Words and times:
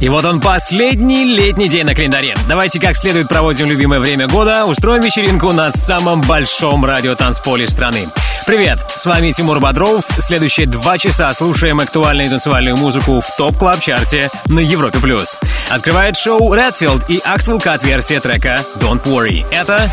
И 0.00 0.08
вот 0.08 0.24
он 0.24 0.40
последний 0.40 1.24
летний 1.24 1.68
день 1.68 1.86
на 1.86 1.94
календаре. 1.94 2.34
Давайте 2.48 2.78
как 2.78 2.96
следует 2.96 3.28
проводим 3.28 3.68
любимое 3.68 3.98
время 3.98 4.28
года, 4.28 4.66
устроим 4.66 5.02
вечеринку 5.02 5.52
на 5.52 5.72
самом 5.72 6.20
большом 6.22 6.84
радиотанцполе 6.84 7.66
страны. 7.66 8.08
Привет, 8.46 8.78
с 8.94 9.06
вами 9.06 9.32
Тимур 9.32 9.58
Бодров. 9.58 10.04
Следующие 10.20 10.66
два 10.66 10.98
часа 10.98 11.32
слушаем 11.32 11.80
актуальную 11.80 12.28
танцевальную 12.28 12.76
музыку 12.76 13.20
в 13.20 13.36
топ 13.36 13.56
клаб 13.56 13.80
чарте 13.80 14.30
на 14.46 14.60
Европе+. 14.60 14.98
плюс. 14.98 15.36
Открывает 15.70 16.16
шоу 16.16 16.54
Redfield 16.54 17.02
и 17.08 17.18
Axwell 17.18 17.60
Cut 17.60 17.84
версия 17.84 18.20
трека 18.20 18.60
Don't 18.78 19.02
Worry. 19.04 19.44
Это 19.50 19.90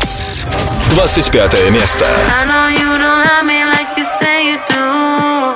25 0.90 1.70
место. 1.70 2.04
I 2.04 2.46
know 2.46 2.68
you 2.70 2.98
don't 2.98 3.24
love 3.24 3.44
me 3.44 3.64
like 3.64 3.96
you 3.96 4.04
say 4.04 4.52
you 4.52 4.58
do. 4.68 5.53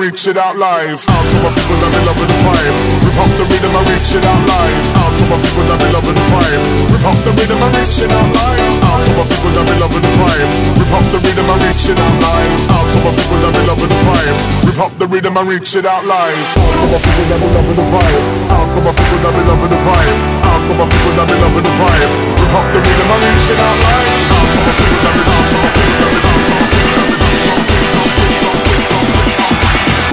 Reach 0.00 0.24
it 0.24 0.40
out 0.40 0.56
live. 0.56 1.04
Out 1.12 1.26
to 1.28 1.36
my 1.44 1.52
people 1.52 1.76
be 1.76 2.00
loving 2.08 2.24
the 2.24 2.38
vibe. 2.40 2.76
Rip 3.04 3.20
up 3.20 3.30
the 3.36 3.44
rhythm 3.52 3.76
and 3.76 3.84
reach 3.92 4.16
it 4.16 4.24
out 4.24 4.42
live. 4.48 4.86
Out 4.96 5.12
to 5.12 5.24
my 5.28 5.36
people 5.44 5.60
be 5.76 5.88
loving 5.92 6.16
the 6.16 6.24
vibe. 6.32 6.64
Rip 6.88 7.04
up 7.04 7.18
the 7.20 7.30
rhythm 7.36 7.60
and 7.60 7.72
reach 7.76 8.00
it 8.00 8.08
out 8.08 8.32
live. 8.32 8.74
Out 8.80 9.04
to 9.04 9.10
my 9.12 9.24
people 9.28 9.52
be 9.60 9.74
loving 9.76 10.00
the 10.00 10.12
vibe. 10.16 10.50
Rip 10.80 10.92
up 10.96 11.04
the 11.12 11.18
rhythm 11.20 11.50
and 11.52 11.60
reach 11.60 11.84
it 11.92 12.00
out 12.00 12.16
live. 12.16 12.60
Out 12.72 12.88
to 12.88 12.98
my 13.04 13.12
people 13.12 13.38
be 13.44 13.62
loving 13.68 13.90
the 13.92 13.98
vibe. 14.00 14.38
Rip 14.64 14.80
up 14.80 14.92
the 14.96 15.06
rhythm 15.12 15.36
and 15.36 15.46
reach 15.52 15.72
it 15.76 15.84
out 15.84 16.04
live. 16.08 16.48
Out 16.56 16.74
to 16.80 16.86
my 16.88 16.98
people 17.04 17.24
be 17.28 17.48
loving 17.52 17.76
the 17.76 17.84
vibe. 17.92 18.24
Out 18.56 18.68
to 18.72 18.80
my 18.80 18.92
people 18.96 19.18
be 19.20 19.42
loving 19.52 19.68
the 19.68 19.80
vibe. 19.84 20.16
Out 20.48 20.62
to 20.64 20.72
my 20.80 20.86
people 20.88 21.12
the 21.12 21.72
vibe. 21.76 22.12
Rip 22.40 22.54
up 22.56 22.66
the 22.72 22.80
rhythm 22.80 23.08
and 23.12 23.20
reach 23.20 23.48
it 23.52 23.60
out 23.60 23.76
live. 23.84 24.16
Out 24.32 24.48
to 24.48 24.58
my 24.64 24.72
people 24.80 24.96
that 24.96 25.12
be 25.12 25.22
out 25.28 25.44
to 25.44 25.56
my 25.60 25.68
people 25.76 25.96
that 26.00 26.08
out 26.08 26.40
to 26.40 26.54
my 26.56 26.68
people 26.72 26.80
that 26.80 26.88
be 26.88 26.88
out 26.88 27.12
to 27.12 27.12
my 27.12 27.19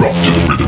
Rock 0.00 0.14
to 0.24 0.30
the 0.30 0.46
rhythm. 0.48 0.67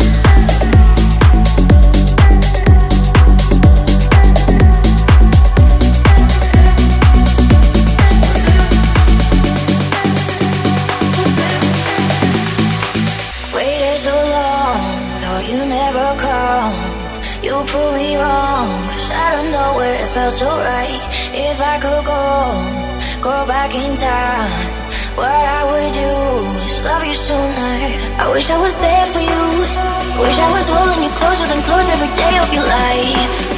Closer 31.15 31.47
than 31.47 31.61
close 31.63 31.89
every 31.89 32.13
day 32.15 32.37
of 32.39 32.53
your 32.53 32.63
life. 32.63 33.50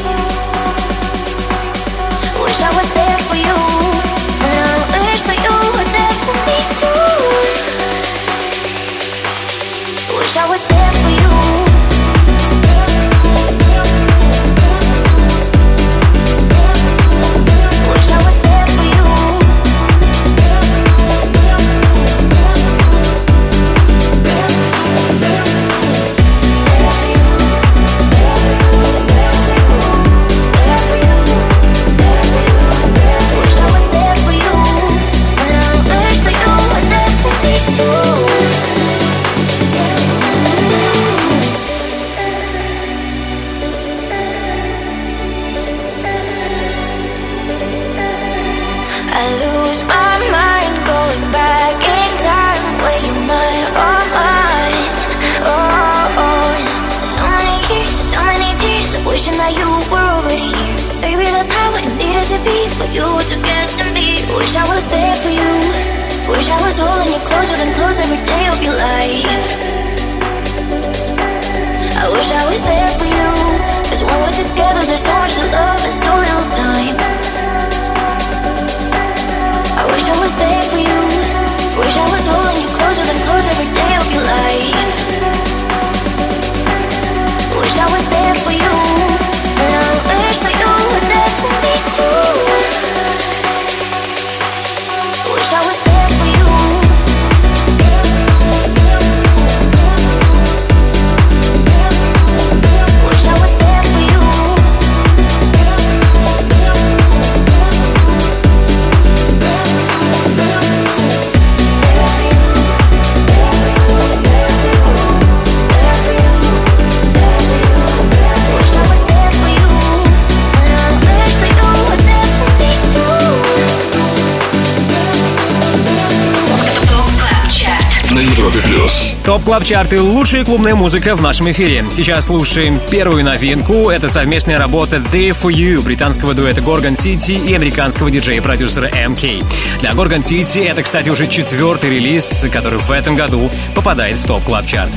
Топ 129.33 129.45
Клаб 129.45 129.65
Чарты– 129.65 129.99
лучшая 129.99 130.45
клубная 130.45 130.75
музыка 130.75 131.15
в 131.15 131.21
нашем 131.23 131.51
эфире. 131.51 131.83
Сейчас 131.91 132.25
слушаем 132.25 132.79
первую 132.91 133.25
новинку. 133.25 133.89
Это 133.89 134.07
совместная 134.07 134.59
работа 134.59 134.97
There 134.97 135.29
For 135.29 135.51
You 135.51 135.81
британского 135.81 136.35
дуэта 136.35 136.61
Gorgon 136.61 136.95
City 136.95 137.43
и 137.43 137.55
американского 137.55 138.11
диджея-продюсера 138.11 138.89
MK. 138.89 139.43
Для 139.79 139.93
Gorgon 139.93 140.21
City 140.21 140.63
это, 140.69 140.83
кстати, 140.83 141.09
уже 141.09 141.25
четвертый 141.25 141.89
релиз, 141.89 142.45
который 142.53 142.77
в 142.77 142.91
этом 142.91 143.15
году 143.15 143.49
попадает 143.73 144.17
в 144.17 144.27
Top 144.27 144.43
Club 144.43 144.67
Chart. 144.67 144.91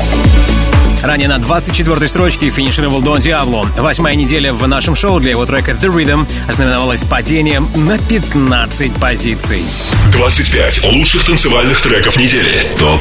Ранее 1.02 1.28
на 1.28 1.38
24-й 1.38 2.07
строчке 2.07 2.50
финишировал 2.50 3.00
Don 3.00 3.21
Diablo. 3.21 3.67
Восьмая 3.78 4.16
неделя 4.16 4.52
в 4.52 4.69
нашем 4.69 4.97
шоу 4.97 5.19
для 5.19 5.31
его 5.31 5.47
трека 5.47 5.71
The 5.71 5.90
Rhythm 5.90 6.26
ознаменовалась 6.47 7.05
падением 7.05 7.71
на 7.75 7.97
15 7.99 8.93
позиций. 8.97 9.62
25 10.12 10.85
лучших 10.93 11.25
танцевальных 11.25 11.81
треков 11.81 12.19
недели. 12.19 12.66
Top 12.79 13.00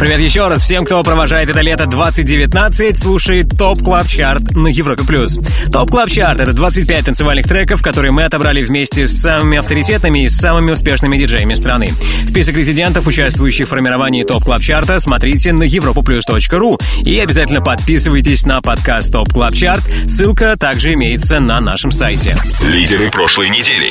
Привет 0.00 0.18
еще 0.20 0.48
раз 0.48 0.62
всем, 0.62 0.86
кто 0.86 1.02
провожает 1.02 1.50
это 1.50 1.60
лето 1.60 1.84
2019, 1.84 2.98
слушает 2.98 3.50
Top 3.58 3.82
Club 3.82 4.06
Chart 4.06 4.56
на 4.56 4.68
Европе+. 4.68 5.04
плюс. 5.04 5.38
ТОП 5.70 5.90
Клаб 5.90 6.08
Чарт— 6.08 6.40
это 6.40 6.54
25 6.54 7.04
танцевальных 7.04 7.46
треков, 7.46 7.82
которые 7.82 8.10
мы 8.10 8.24
отобрали 8.24 8.64
вместе 8.64 9.06
с 9.06 9.20
самыми 9.20 9.58
авторитетными 9.58 10.24
и 10.24 10.28
самыми 10.30 10.70
успешными 10.70 11.18
диджеями 11.18 11.52
страны. 11.52 11.90
Список 12.26 12.56
резидентов, 12.56 13.06
участвующих 13.06 13.66
в 13.66 13.70
формировании 13.70 14.24
Top 14.24 14.44
Club 14.44 14.62
Chart 14.62 14.88
а, 14.88 14.98
смотрите 15.00 15.52
на 15.52 15.64
europaplus.ru 15.64 16.80
и 17.04 17.18
обязательно 17.18 17.60
подписывайтесь 17.60 18.46
на 18.46 18.62
подкаст 18.62 19.12
Top 19.12 19.34
Club 19.34 19.52
Chart. 19.52 19.82
Ссылка 20.06 20.56
также 20.56 20.94
имеется 20.94 21.40
на 21.40 21.60
нашем 21.60 21.92
сайте. 21.92 22.34
Лидеры 22.62 23.10
прошлой 23.10 23.50
недели. 23.50 23.90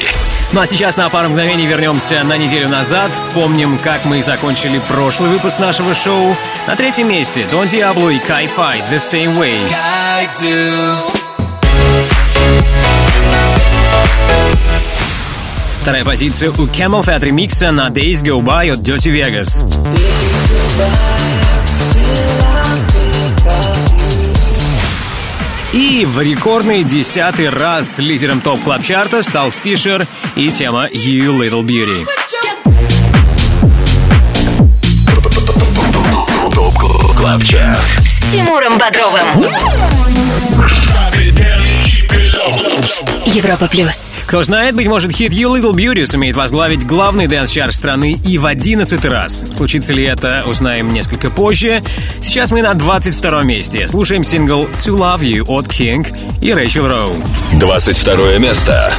Ну 0.53 0.61
а 0.61 0.65
сейчас 0.65 0.97
на 0.97 1.09
пару 1.09 1.29
мгновений 1.29 1.67
вернемся 1.67 2.23
на 2.23 2.37
неделю 2.37 2.69
назад. 2.69 3.11
Вспомним, 3.11 3.77
как 3.77 4.05
мы 4.05 4.23
закончили 4.23 4.81
прошлый 4.87 5.29
выпуск 5.29 5.59
нашего 5.59 5.82
шоу. 5.93 6.35
На 6.67 6.75
третьем 6.75 7.09
месте 7.09 7.45
Don 7.51 7.67
Diablo 7.67 8.09
и 8.09 8.19
KiFi 8.19 8.81
The 8.91 8.97
Same 8.97 9.37
Way. 9.37 9.59
Вторая 15.81 16.05
позиция 16.05 16.51
у 16.51 16.65
Camel 16.65 17.03
Fat 17.03 17.19
ремикса 17.19 17.71
на 17.71 17.89
Days 17.89 18.23
Go 18.23 18.41
By 18.41 18.71
от 18.71 18.79
Dirty 18.79 19.11
Vegas. 19.11 19.63
И 25.73 26.05
в 26.05 26.21
рекордный 26.21 26.83
десятый 26.83 27.49
раз 27.49 27.97
лидером 27.97 28.41
топ 28.41 28.59
клаб 28.61 28.83
чарта 28.83 29.23
стал 29.23 29.51
Фишер 29.51 30.05
и 30.35 30.49
тема 30.49 30.87
You 30.87 31.37
Little 31.37 31.63
Beauty. 31.63 32.07
ТОП 37.23 37.29
КЛАБ 37.29 37.43
ЧАРТ. 37.45 37.77
С 38.01 38.31
Тимуром 38.33 38.77
Бодровым. 38.77 39.45
Европа 43.25 43.69
плюс. 43.69 44.13
Кто 44.27 44.43
знает, 44.43 44.75
быть 44.75 44.87
может, 44.87 45.13
хит 45.13 45.31
You 45.31 45.57
Little 45.57 45.71
Beauty 45.71 46.05
сумеет 46.05 46.35
возглавить 46.35 46.85
главный 46.85 47.27
dance 47.27 47.48
-чарт 47.48 47.73
страны 47.73 48.19
и 48.25 48.37
в 48.37 48.45
одиннадцатый 48.45 49.09
раз. 49.09 49.41
Случится 49.55 49.93
ли 49.93 50.03
это, 50.03 50.43
узнаем 50.45 50.91
несколько 50.91 51.29
позже. 51.29 51.81
Сейчас 52.21 52.51
мы 52.51 52.61
на 52.61 52.73
22 52.73 53.43
месте. 53.43 53.87
Слушаем 53.87 54.25
сингл 54.25 54.65
To 54.79 54.93
Love 54.93 55.21
You 55.21 55.45
от 55.47 55.67
KiNK 55.67 56.05
и 56.41 56.51
Rachel 56.51 56.89
Row. 56.89 57.15
22 57.53 58.37
место. 58.39 58.93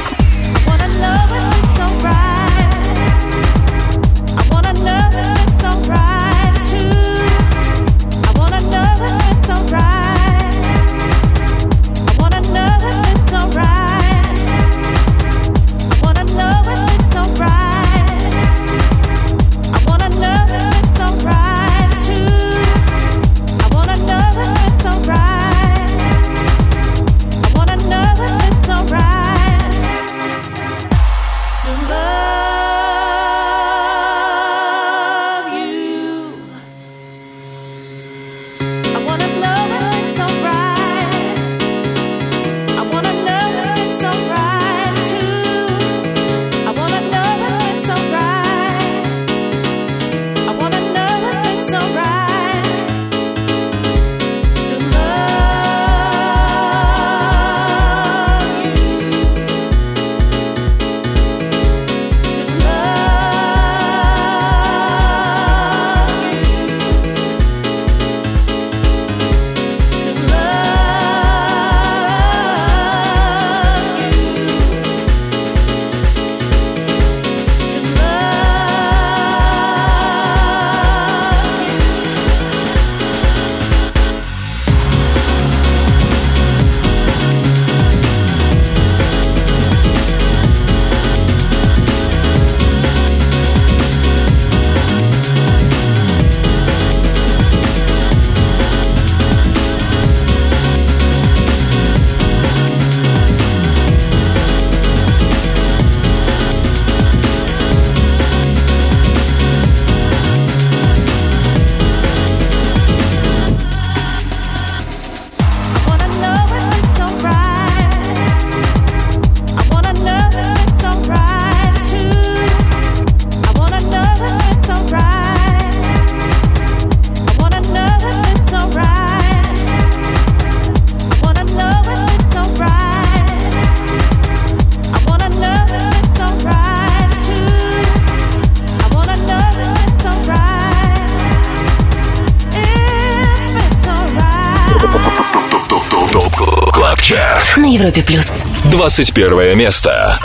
Европе 147.95 148.03
плюс. 148.03 148.27
21 148.71 149.55
место. 149.55 150.19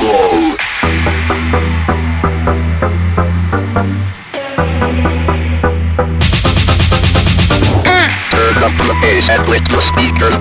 Turn 8.31 8.65
up 8.65 8.73
the 8.77 8.95
bass 9.00 9.29
and 9.29 9.49
let 9.49 9.65
the 9.69 9.81
speakers 9.81 10.40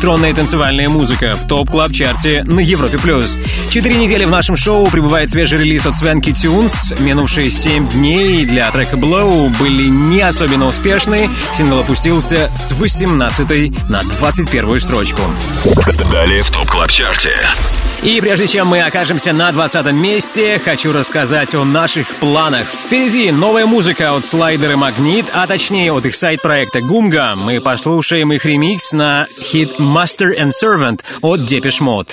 электронная 0.00 0.32
танцевальная 0.32 0.88
музыка 0.88 1.34
в 1.34 1.46
Top 1.46 1.68
Club 1.68 1.92
Chart 1.92 2.34
е 2.34 2.42
на 2.44 2.60
Европе+. 2.60 2.96
плюс. 2.96 3.36
Четыре 3.68 3.96
недели 3.96 4.24
в 4.24 4.30
нашем 4.30 4.56
шоу 4.56 4.86
прибывает 4.86 5.30
свежий 5.30 5.58
релиз 5.58 5.84
от 5.84 5.94
Swanky 5.94 6.32
Tunes. 6.32 6.98
Минувшие 7.00 7.50
семь 7.50 7.86
дней 7.86 8.46
для 8.46 8.70
трека 8.70 8.96
Blow 8.96 9.54
были 9.58 9.88
не 9.88 10.22
особенно 10.22 10.68
успешны. 10.68 11.28
Сингл 11.52 11.80
опустился 11.80 12.48
с 12.56 12.72
18 12.72 13.90
на 13.90 14.00
21 14.00 14.80
строчку. 14.80 15.20
Далее 16.10 16.44
в 16.44 16.50
Top 16.50 16.70
Club 16.70 16.90
Chart 16.90 17.23
е. 17.23 17.36
И 18.02 18.18
прежде 18.22 18.46
чем 18.46 18.68
мы 18.68 18.80
окажемся 18.80 19.34
на 19.34 19.52
20 19.52 19.92
месте, 19.92 20.58
хочу 20.58 20.90
рассказать 20.90 21.54
о 21.54 21.64
наших 21.64 22.08
планах. 22.16 22.66
Впереди 22.66 23.30
новая 23.30 23.66
музыка 23.66 24.16
от 24.16 24.24
Слайдер 24.24 24.72
и 24.72 24.74
Магнит, 24.74 25.26
а 25.34 25.46
точнее 25.46 25.92
от 25.92 26.06
их 26.06 26.16
side 26.16 26.37
-проекта 26.37 26.80
Гумга. 26.80 27.34
Мы 27.36 27.60
послушаем 27.60 28.32
их 28.32 28.46
ремикс 28.46 28.92
на 28.92 29.26
хит 29.38 29.74
Master 29.78 30.30
and 30.38 30.52
Servant 30.52 31.00
от 31.20 31.40
Depeche 31.40 31.82
Mode. 31.82 32.08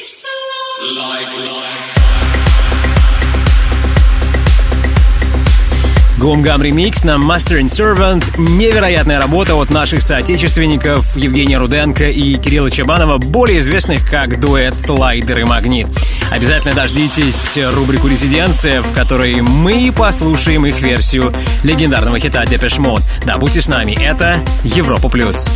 Гумгам 6.27 6.61
ремикс 6.61 7.05
на 7.05 7.11
Master 7.11 7.61
and 7.61 7.69
Servant. 7.69 8.37
Невероятная 8.37 9.17
работа 9.17 9.55
от 9.55 9.69
наших 9.69 10.01
соотечественников 10.01 11.15
Евгения 11.15 11.57
Руденко 11.57 12.09
и 12.09 12.35
Кирилла 12.35 12.69
Чабанова, 12.69 13.17
более 13.17 13.59
известных 13.59 14.05
как 14.09 14.37
дуэт 14.37 14.77
«Слайдер 14.77 15.39
и 15.39 15.43
Магнит». 15.45 15.87
Обязательно 16.29 16.73
дождитесь 16.73 17.57
рубрику 17.73 18.09
«Резиденция», 18.09 18.81
в 18.81 18.91
которой 18.91 19.39
мы 19.39 19.89
послушаем 19.95 20.65
их 20.65 20.81
версию 20.81 21.33
легендарного 21.63 22.19
хита 22.19 22.43
Depeche 22.43 22.81
Mode. 22.81 23.03
Да, 23.25 23.37
будьте 23.37 23.61
с 23.61 23.69
нами, 23.69 23.97
это 23.97 24.37
Европа+. 24.65 25.07
плюс. 25.07 25.47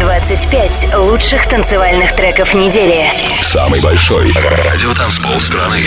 25 0.00 0.94
лучших 0.94 1.48
танцевальных 1.48 2.14
треков 2.14 2.54
недели. 2.54 3.10
Самый 3.40 3.80
большой 3.80 4.32
радиотанцпол 4.32 5.40
страны. 5.40 5.78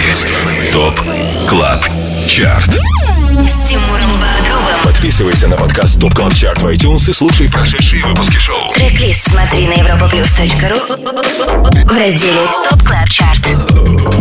Top 0.72 1.00
Club 1.48 1.84
Chart. 2.28 2.70
С 2.70 3.70
Тимуром 3.70 4.12
Бодровым. 4.14 4.80
Подписывайся 4.84 5.48
на 5.48 5.58
подкаст 5.58 6.00
Top 6.00 6.14
Club 6.14 6.34
Chart 6.34 6.62
в 6.62 6.68
iTunes 6.68 7.10
и 7.10 7.14
слушай 7.14 7.50
прошедшие 7.50 8.06
выпуски 8.06 8.38
шоу. 8.38 8.74
Трек-лист 8.74 9.30
смотри 9.30 9.68
на 9.68 9.74
europaplus.ru 9.74 11.86
в 11.86 11.98
разделе 11.98 12.48
Top 12.70 12.84
Club 12.84 13.10
Chart. 13.10 14.20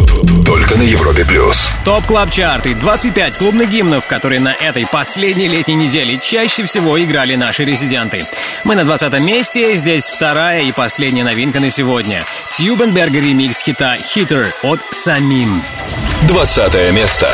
Только 0.49 0.77
на 0.77 0.83
Европе 0.83 1.25
плюс. 1.25 1.71
Top 1.85 2.05
Club 2.07 2.31
Chart 2.31 2.67
и 2.67 2.75
25 2.75 3.37
клубных 3.37 3.71
гимнов, 3.71 4.07
которые 4.07 4.41
на 4.41 4.55
этой 4.55 4.87
последней 4.87 5.47
летней 5.47 5.75
неделе 5.75 6.19
чаще 6.23 6.65
всего 6.65 7.03
играли 7.03 7.37
наши 7.37 7.65
резиденты. 7.65 8.25
Мы 8.65 8.75
на 8.75 8.85
20 8.85 9.21
месте, 9.21 9.77
здесь 9.79 10.05
вторая 10.05 10.61
и 10.61 10.73
последняя 10.73 11.25
новинка 11.25 11.61
на 11.61 11.71
сегодня. 11.71 12.25
Тьюбенберг 12.51 13.13
ремикс 13.13 13.61
хита 13.61 13.95
«Hitter» 13.95 14.47
от 14.63 14.81
Самим. 14.91 15.63
20 16.29 16.93
место. 16.93 17.33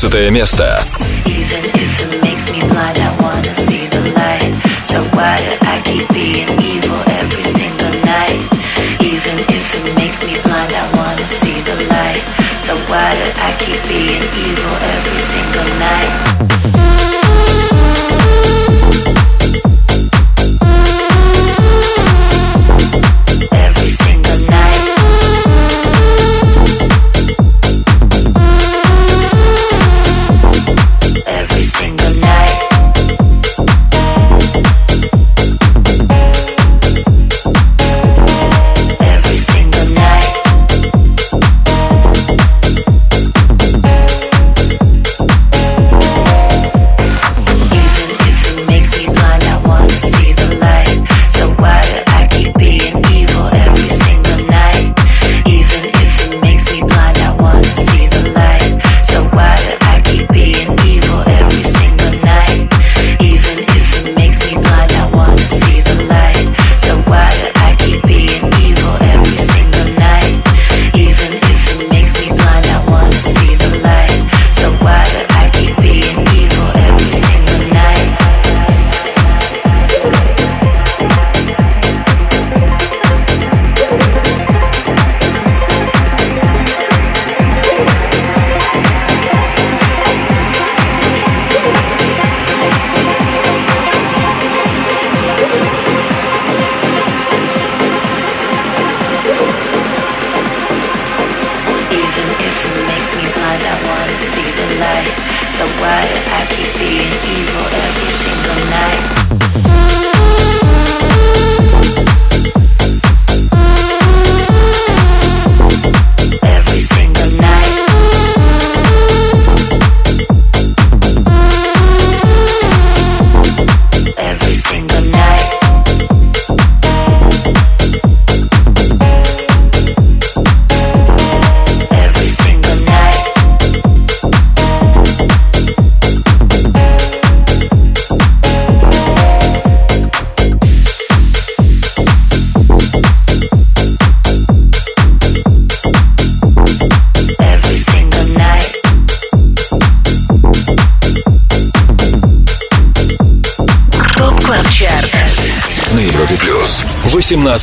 16 0.00 0.30
место. 0.30 0.84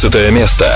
15 0.06 0.30
место. 0.32 0.75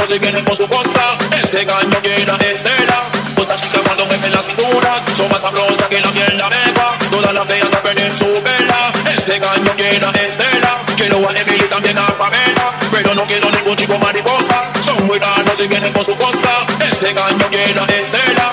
no 0.00 0.06
se 0.06 0.18
vienen 0.18 0.44
con 0.44 0.56
su 0.56 0.66
costa. 0.66 1.18
Este 1.40 1.64
gallo 1.64 2.00
llena 2.02 2.36
de 2.38 2.52
estela. 2.52 3.02
Otra 3.36 3.54
chica 3.56 3.80
cuando 3.84 4.06
me 4.06 4.14
en 4.14 4.32
la 4.32 4.42
cintura. 4.42 5.02
Son 5.14 5.28
más 5.30 5.40
sabrosas 5.42 5.88
que 5.88 6.00
la 6.00 6.10
mierda 6.12 6.48
beba. 6.48 6.98
Todas 7.10 7.34
las 7.34 7.46
feas 7.46 7.68
saben 7.70 7.98
en 7.98 8.12
su 8.16 8.24
vela. 8.42 8.92
Este 9.14 9.38
gallo 9.38 9.72
llena 9.76 10.10
de 10.12 10.26
estela. 10.26 10.76
Quiero 10.96 11.16
a 11.28 11.32
Emily 11.32 11.64
también 11.68 11.98
a 11.98 12.06
Pamela. 12.18 12.66
Pero 12.90 13.14
no 13.14 13.24
quiero 13.26 13.50
ningún 13.50 13.76
chico 13.76 13.98
mariposa. 13.98 14.62
Son 14.80 15.06
muy 15.06 15.18
raros 15.18 15.60
y 15.60 15.66
vienen 15.66 15.92
con 15.92 16.04
su 16.04 16.16
costa. 16.16 16.66
Este 16.90 17.12
gallo 17.12 17.50
llena 17.50 17.86
de 17.86 18.00
estela. 18.00 18.49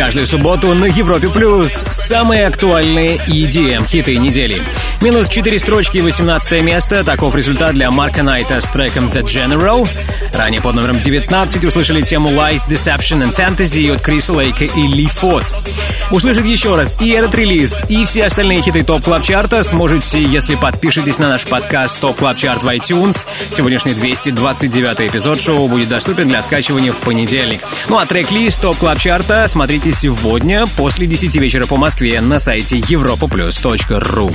каждую 0.00 0.26
субботу 0.26 0.72
на 0.72 0.86
Европе 0.86 1.28
Плюс 1.28 1.84
самые 1.90 2.46
актуальные 2.46 3.18
EDM-хиты 3.18 4.16
недели. 4.16 4.56
Минус 5.02 5.28
4 5.28 5.58
строчки, 5.58 5.98
18 5.98 6.62
место. 6.62 7.04
Таков 7.04 7.34
результат 7.34 7.74
для 7.74 7.90
Марка 7.90 8.22
Найта 8.22 8.62
с 8.62 8.70
треком 8.70 9.08
The 9.08 9.22
General. 9.22 9.86
Ранее 10.34 10.62
под 10.62 10.76
номером 10.76 10.98
19 11.00 11.64
услышали 11.64 12.00
тему 12.00 12.30
Lies, 12.30 12.66
Deception 12.66 13.22
and 13.22 13.36
Fantasy 13.36 13.94
от 13.94 14.00
Криса 14.00 14.32
Лейка 14.32 14.64
и 14.64 14.86
Ли 14.86 15.04
Фос. 15.04 15.52
Услышать 16.10 16.46
еще 16.46 16.76
раз 16.76 16.96
и 16.98 17.10
этот 17.10 17.34
релиз, 17.34 17.82
и 17.88 18.04
все 18.06 18.24
остальные 18.24 18.62
хиты 18.62 18.82
Top 18.82 19.04
Club 19.04 19.22
Chart 19.22 19.55
а 19.55 19.62
сможете, 19.62 20.22
если 20.22 20.54
подпишетесь 20.54 21.18
на 21.18 21.28
наш 21.28 21.44
подкаст 21.44 22.00
Top 22.00 22.16
Club 22.16 22.38
Chart 22.38 22.62
в 22.62 22.68
iTunes, 22.68 23.18
Сегодняшний 23.52 23.94
229 23.94 25.10
эпизод 25.10 25.40
шоу 25.40 25.68
будет 25.68 25.88
доступен 25.88 26.28
для 26.28 26.42
скачивания 26.42 26.92
в 26.92 26.96
понедельник. 26.98 27.60
Ну 27.88 27.98
а 27.98 28.06
трек-лист 28.06 28.60
Top 28.60 28.76
Club 28.76 28.98
Chart 28.98 29.38
а 29.38 29.46
смотрите 29.48 29.92
сегодня 29.92 30.64
после 30.76 31.06
10 31.06 31.34
вечера 31.36 31.66
по 31.66 31.76
Москве 31.76 32.20
на 32.20 32.38
сайте 32.38 32.78
europaplus.ru. 32.78 34.32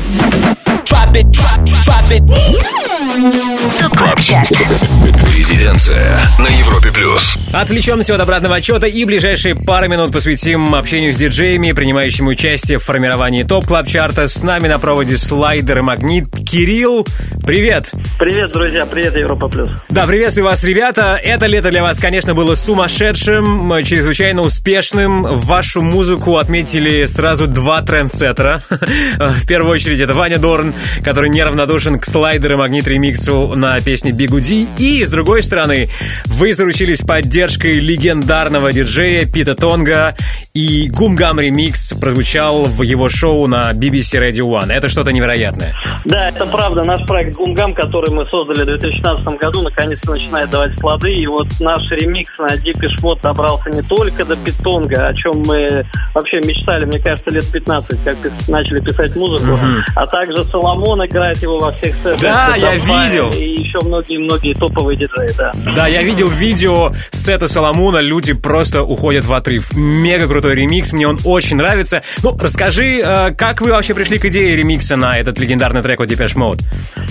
Резиденция 5.36 6.20
на 6.38 6.48
Европе 6.48 6.92
плюс. 6.92 7.38
Отвлечемся 7.54 8.16
от 8.16 8.22
обратного 8.22 8.56
отсчета 8.56 8.88
и 8.88 9.06
ближайшие 9.06 9.56
пару 9.56 9.88
минут 9.88 10.12
посвятим 10.12 10.76
общению 10.76 11.14
с 11.14 11.18
диджеями, 11.18 11.72
принимающими 11.72 12.28
участие 12.28 12.78
в 12.78 12.84
формировании 12.84 13.44
Top 13.44 13.66
Club 13.66 13.88
Chart 13.88 14.21
а 14.21 14.28
С 14.28 14.44
нами 14.44 14.68
на 14.68 14.80
проводе 14.80 15.18
слайдер 15.18 15.80
и 15.80 15.82
Магнит 15.82 16.26
Кирилл. 16.56 17.06
Привет! 17.46 17.92
Привет, 18.18 18.54
друзья, 18.54 18.86
привет, 18.86 19.14
Европа 19.18 19.50
Плюс. 19.50 19.70
Да, 19.90 20.08
приветствую 20.08 20.46
вас, 20.46 20.64
ребята. 20.64 21.20
Это 21.22 21.48
лето 21.48 21.70
для 21.70 21.84
вас, 21.84 22.00
конечно, 22.00 22.34
было 22.34 22.56
сумасшедшим, 22.56 23.72
чрезвычайно 23.84 24.42
успешным. 24.42 25.24
Вашу 25.24 25.82
музыку 25.82 26.38
отметили 26.38 27.04
сразу 27.06 27.48
два 27.48 27.82
трендсеттера. 27.82 28.64
В 28.70 29.46
первую 29.46 29.74
очередь 29.74 30.00
это 30.00 30.16
Ваня 30.16 30.40
Дорн, 30.40 30.74
который 31.04 31.30
неравнодушен 31.30 32.00
к 32.00 32.06
слайдер 32.06 32.54
и 32.54 32.56
магнит 32.56 32.88
ремиксу 32.88 33.54
на 33.56 33.80
песню 33.82 34.16
Бигуди. 34.16 34.66
И, 34.80 35.04
с 35.04 35.12
другой 35.12 35.44
стороны, 35.44 35.90
вы 36.28 36.54
заручились 36.54 37.02
поддержкой 37.02 37.80
легендарного 37.80 38.72
диджея 38.72 39.26
Пита 39.26 39.56
Тонга 39.56 40.16
и 40.54 40.88
Гумгам 40.90 41.40
ремикс 41.42 41.92
прозвучал 42.00 42.64
в 42.64 42.82
его 42.82 43.10
шоу 43.10 43.46
на 43.46 43.74
BBC 43.74 44.20
Radio 44.20 44.50
One. 44.50 44.72
Это 44.72 44.88
что-то 44.88 45.12
невероятное. 45.12 45.76
Да, 46.06 46.30
это 46.30 46.45
правда. 46.52 46.84
Наш 46.84 47.06
проект 47.08 47.36
Гумгам, 47.36 47.74
который 47.74 48.14
мы 48.14 48.26
создали 48.30 48.64
в 48.64 48.66
2016 48.80 49.40
году, 49.40 49.62
наконец-то 49.64 50.12
начинает 50.12 50.50
давать 50.50 50.76
плоды. 50.80 51.12
И 51.12 51.26
вот 51.28 51.48
наш 51.60 51.80
ремикс 51.92 52.32
на 52.38 52.56
Deepish 52.56 53.02
Mode 53.04 53.22
добрался 53.22 53.70
не 53.70 53.82
только 53.82 54.26
до 54.26 54.36
Питонга, 54.36 55.08
о 55.08 55.14
чем 55.14 55.44
мы 55.46 55.86
вообще 56.14 56.38
мечтали, 56.38 56.86
мне 56.86 57.00
кажется, 57.00 57.34
лет 57.34 57.46
15, 57.52 58.04
как 58.04 58.18
начали 58.48 58.80
писать 58.80 59.16
музыку, 59.16 59.56
Мгм. 59.58 59.84
а 59.96 60.06
также 60.08 60.44
Соломон 60.46 61.06
играет 61.06 61.38
его 61.42 61.58
во 61.58 61.72
всех 61.72 61.96
сетах. 61.98 62.22
Да, 62.22 62.56
я 62.56 62.76
видел. 62.76 63.32
И 63.32 63.62
еще 63.62 63.80
многие-многие 63.86 64.54
топовые 64.54 64.98
диджеи, 64.98 65.32
да. 65.38 65.52
Да, 65.76 65.88
я 65.88 66.04
видел 66.04 66.30
видео 66.30 66.92
сета 67.12 67.48
Соломона, 67.48 68.00
люди 68.00 68.34
просто 68.34 68.84
уходят 68.84 69.26
в 69.26 69.34
отрыв. 69.34 69.74
Мега 69.74 70.28
крутой 70.28 70.56
ремикс, 70.56 70.94
мне 70.94 71.08
он 71.08 71.20
очень 71.26 71.58
нравится. 71.58 72.04
Ну, 72.24 72.38
расскажи, 72.40 73.00
э, 73.04 73.32
как 73.34 73.62
вы 73.62 73.72
вообще 73.72 73.94
пришли 73.94 74.18
к 74.20 74.26
идее 74.26 74.56
ремикса 74.56 74.96
на 74.96 75.18
этот 75.18 75.38
легендарный 75.40 75.82
трек 75.82 76.00
от 76.00 76.12
Depeche 76.26 76.38
Mode? 76.38 76.62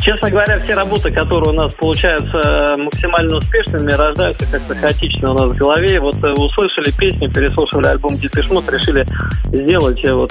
Честно 0.00 0.30
говоря, 0.30 0.58
все 0.60 0.74
работы, 0.74 1.10
которые 1.10 1.50
у 1.50 1.52
нас 1.52 1.72
получаются 1.74 2.38
э, 2.38 2.76
максимально 2.76 3.36
успешными, 3.36 3.90
рождаются 3.92 4.46
как-то 4.50 4.74
хаотично 4.74 5.32
у 5.32 5.34
нас 5.34 5.50
в 5.50 5.56
голове. 5.56 5.98
Вот 6.00 6.16
э, 6.16 6.32
услышали 6.32 6.90
песню, 6.96 7.32
переслушивали 7.32 7.86
альбом 7.86 8.14
Depeche 8.14 8.50
Mode, 8.50 8.70
решили 8.70 9.06
сделать 9.52 10.04
э, 10.04 10.12
вот 10.12 10.30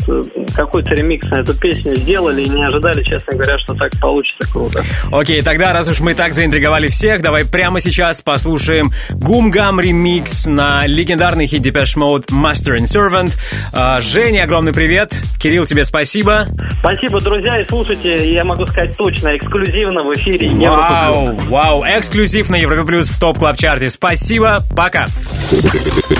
какой-то 0.55 0.91
ремикс 0.91 1.27
на 1.29 1.37
эту 1.37 1.53
песню, 1.55 1.95
сделали 1.95 2.43
и 2.43 2.49
не 2.49 2.63
ожидали, 2.63 3.01
честно 3.03 3.35
говоря, 3.35 3.57
что 3.59 3.73
так 3.73 3.91
получится 3.99 4.51
круто. 4.51 4.83
Окей, 5.11 5.41
тогда, 5.41 5.73
раз 5.73 5.89
уж 5.89 6.01
мы 6.01 6.13
так 6.13 6.33
заинтриговали 6.33 6.87
всех, 6.87 7.21
давай 7.21 7.45
прямо 7.45 7.79
сейчас 7.79 8.21
послушаем 8.21 8.91
Гумгам 9.11 9.79
ремикс 9.79 10.45
на 10.45 10.85
легендарный 10.85 11.47
хит 11.47 11.65
Depeche 11.65 11.97
Mode 11.97 12.27
Master 12.29 12.77
and 12.77 12.85
Servant. 12.85 13.33
А, 13.73 14.01
Женя, 14.01 14.43
огромный 14.43 14.73
привет. 14.73 15.19
Кирилл, 15.41 15.65
тебе 15.65 15.83
спасибо. 15.83 16.45
Спасибо, 16.79 17.19
друзья, 17.21 17.59
и 17.59 17.65
слушайте, 17.65 18.31
я 18.31 18.43
могу 18.43 18.65
сказать 18.73 18.97
точно, 18.97 19.37
эксклюзивно 19.37 20.03
в 20.03 20.13
эфире 20.13 20.51
Вау, 20.67 21.35
вау, 21.47 21.83
эксклюзив 21.85 22.49
на 22.49 22.55
Европе 22.55 22.85
Плюс 22.85 23.07
в 23.07 23.19
топ 23.19 23.37
клаб 23.37 23.55
чарте 23.57 23.89
Спасибо, 23.89 24.61
пока. 24.75 25.07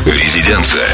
Резиденция. 0.06 0.88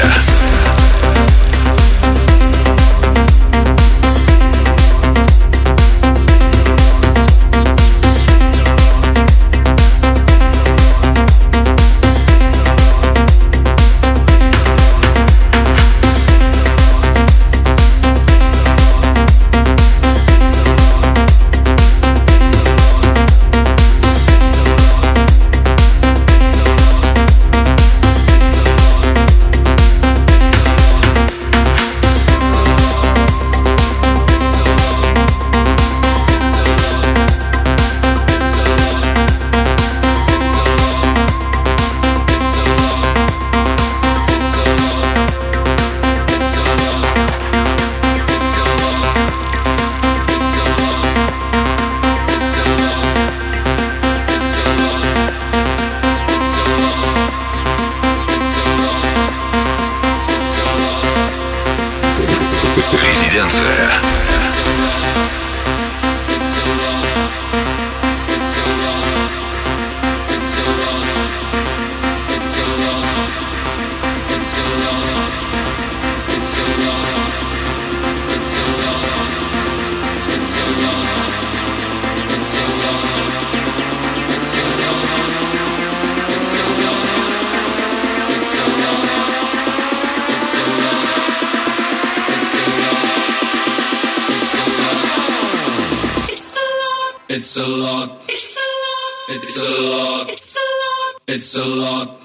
takes 101.50 101.66
a 101.66 101.68
lot. 101.68 102.19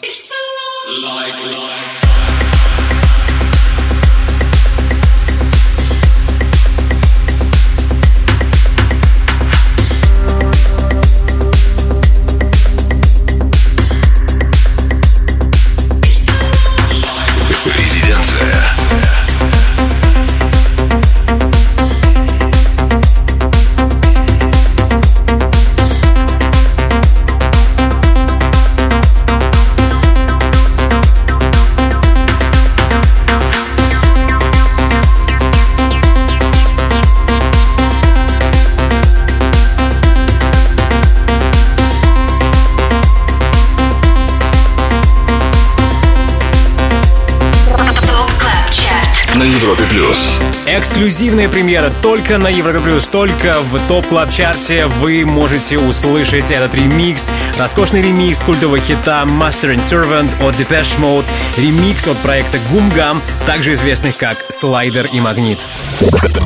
Эксклюзивная 50.96 51.50
премьера 51.50 51.92
только 52.02 52.38
на 52.38 52.48
Европе 52.48 52.80
Плюс, 52.80 53.10
только 53.10 53.54
в 53.64 53.86
Top 53.90 54.08
Club 54.08 54.32
Chart 54.32 54.77
е 54.77 54.86
вы 54.86 55.26
можете 55.26 55.78
услышать 55.78 56.52
этот 56.52 56.74
ремикс. 56.74 57.30
Роскошный 57.60 58.02
ремикс 58.02 58.40
культового 58.40 58.80
хита 58.80 59.26
Master 59.26 59.76
and 59.76 59.82
Servant 59.82 60.30
от 60.42 60.56
Depeche 60.56 60.98
Mode, 60.98 61.26
ремикс 61.58 62.08
от 62.08 62.18
проекта 62.20 62.60
Gum, 62.72 63.22
также 63.46 63.74
известных 63.74 64.16
как 64.16 64.38
Слайдер 64.48 65.08
и 65.08 65.20
Магнит. 65.20 65.60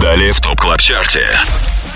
Далее 0.01 0.33
в 0.33 0.41
Top 0.41 0.59
Club 0.59 0.81
Chart 0.81 1.14
е. 1.14 1.27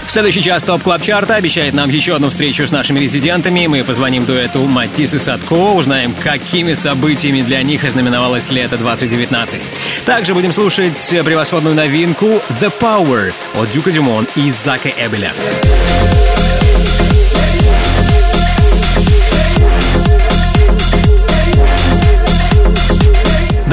Следующий 0.08 0.42
час 0.42 0.64
Top 0.64 0.84
Club 0.84 1.02
Chart 1.02 1.30
а 1.30 1.36
обещает 1.36 1.74
нам 1.74 1.90
еще 1.90 2.16
одну 2.16 2.30
встречу 2.30 2.68
с 2.68 2.72
нашими 2.72 3.00
резидентами. 3.00 3.68
Мы 3.68 3.84
позвоним 3.84 4.26
дуэту 4.26 4.60
Матис 4.68 5.14
и 5.14 5.20
Садко, 5.20 5.54
узнаем, 5.54 6.14
какими 6.14 6.74
событиями 6.74 7.42
для 7.42 7.62
них 7.64 7.84
ознаменовалось 7.84 8.50
лето 8.50 8.78
2019. 8.78 9.70
Также 10.06 10.34
будем 10.34 10.52
слушать 10.52 10.98
превосходную 11.24 11.76
новинку 11.76 12.42
The 12.62 12.72
Power 12.80 13.34
от 13.56 13.72
Дюка 13.72 13.92
Дюмон 13.92 14.28
и 14.36 14.52
Зака 14.52 14.90
Эбеля. 14.90 15.32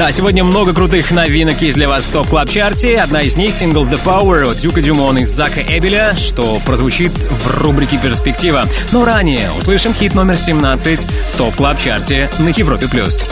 Да, 0.01 0.11
сегодня 0.11 0.43
много 0.43 0.73
крутых 0.73 1.11
новинок 1.11 1.61
есть 1.61 1.77
для 1.77 1.87
вас 1.87 2.05
в 2.05 2.11
Top 2.11 2.27
Club 2.27 2.49
Chart 2.49 2.82
е. 2.82 2.95
Одна 2.95 3.21
из 3.21 3.35
них— 3.35 3.53
сингл 3.53 3.83
The 3.83 4.03
Power 4.03 4.49
от 4.49 4.57
Дюка 4.57 4.81
Дюмон 4.81 5.19
и 5.19 5.25
Зака 5.25 5.61
Эбеля, 5.61 6.15
что 6.17 6.59
прозвучит 6.65 7.11
в 7.11 7.59
рубрике 7.59 7.99
«Перспектива». 7.99 8.67
Но 8.91 9.05
ранее 9.05 9.51
услышим 9.59 9.93
хит 9.93 10.15
номер 10.15 10.37
17 10.37 11.05
в 11.33 11.37
Top 11.37 11.53
Club 11.53 11.79
Chart 11.79 12.22
е 12.22 12.31
на 12.39 12.47
Европе+. 12.47 12.87
плюс. 12.87 13.29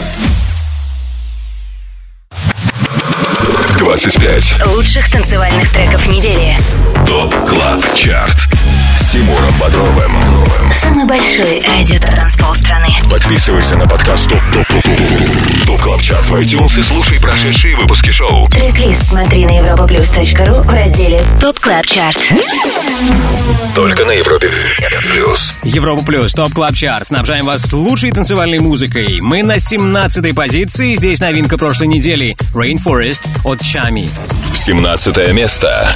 25. 3.79 4.67
Лучших 4.67 5.11
танцевальных 5.11 5.71
треков 5.71 6.05
недели. 6.05 6.55
Top 7.07 7.33
Club 7.49 7.95
Chart. 7.95 8.47
Тимуром 9.09 9.51
Бодровым. 9.59 10.11
Самый 10.71 11.03
большой 11.05 11.63
радиотанцпол 11.65 12.53
страны. 12.53 12.89
Подписывайся 13.09 13.75
на 13.75 13.87
подкаст 13.87 14.29
Top 14.29 14.39
Top 14.53 14.67
Top 14.67 14.83
Top 14.83 15.65
Top 15.65 15.81
Club 15.81 16.01
Chart 16.01 16.29
в 16.29 16.35
iTunes 16.35 16.79
и 16.79 16.83
слушай 16.83 17.19
прошедшие 17.19 17.75
выпуски 17.75 18.11
шоу. 18.11 18.45
Трек-лист 18.51 19.07
смотри 19.07 19.45
на 19.45 19.57
europaplus.ru 19.57 20.61
в 20.61 20.69
разделе 20.69 21.23
Top 21.41 21.59
Club 21.59 21.87
Chart. 21.87 22.19
Только 23.73 24.05
на 24.05 24.11
Европе 24.11 24.51
Плюс. 25.11 25.55
Европа 25.63 26.05
Плюс, 26.05 26.31
Top 26.33 26.53
Club 26.53 26.75
Chart. 26.75 27.07
Снабжаем 27.07 27.45
вас 27.45 27.73
лучшей 27.73 28.11
танцевальной 28.11 28.59
музыкой. 28.59 29.17
Мы 29.21 29.41
на 29.41 29.57
17 29.57 30.35
позиции. 30.35 30.93
Здесь 30.93 31.19
новинка 31.19 31.57
прошлой 31.57 31.87
недели. 31.87 32.35
Rainforest 32.53 33.23
от 33.43 33.59
Чами. 33.63 34.07
17 34.53 35.33
место. 35.33 35.95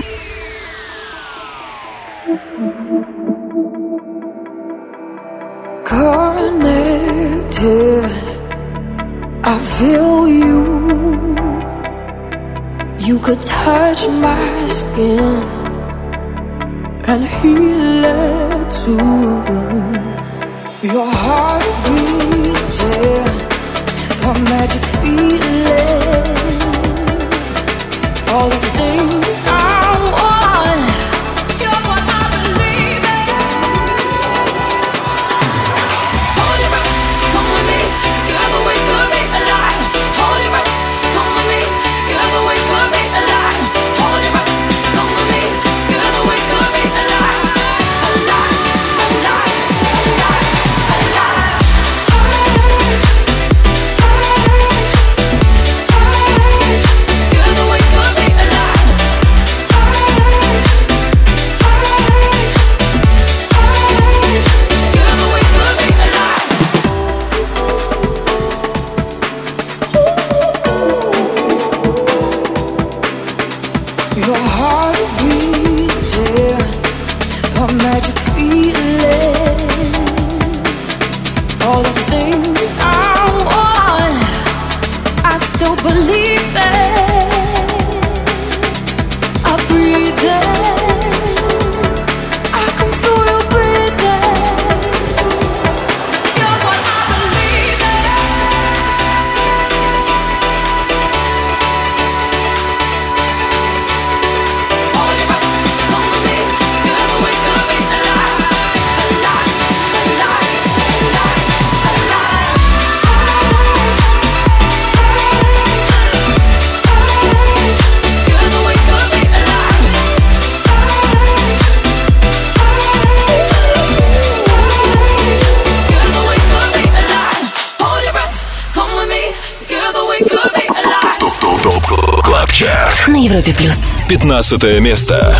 16 134.41 134.79
место. 134.79 135.39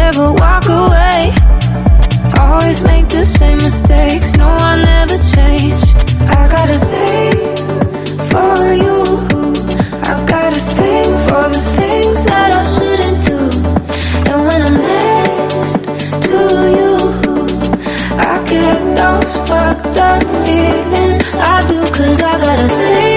never 0.00 0.26
walk 0.44 0.66
away. 0.68 1.20
Always 2.38 2.82
make 2.82 3.06
the 3.08 3.24
same 3.38 3.58
mistakes. 3.68 4.28
No, 4.36 4.48
I 4.70 4.74
never 4.92 5.18
change. 5.34 5.80
I 6.38 6.42
got 6.54 6.68
a 6.76 6.80
thing 6.92 7.36
for 8.30 8.56
you. 8.84 8.98
I 10.10 10.14
got 10.34 10.50
a 10.60 10.62
thing 10.78 11.08
for 11.26 11.44
the 11.54 11.62
things 11.78 12.18
that 12.28 12.50
I 12.60 12.62
shouldn't 12.74 13.18
do. 13.30 13.40
And 14.28 14.38
when 14.46 14.60
I'm 14.68 14.78
next 14.94 15.70
to 16.28 16.40
you, 16.78 16.94
I 18.30 18.34
get 18.52 18.80
those 19.00 19.32
fucked 19.48 19.98
up 20.10 20.22
feelings. 20.44 21.28
I 21.52 21.56
do, 21.70 21.78
cause 21.96 22.18
I 22.30 22.34
got 22.44 22.58
a 22.66 22.68
thing. 22.80 23.15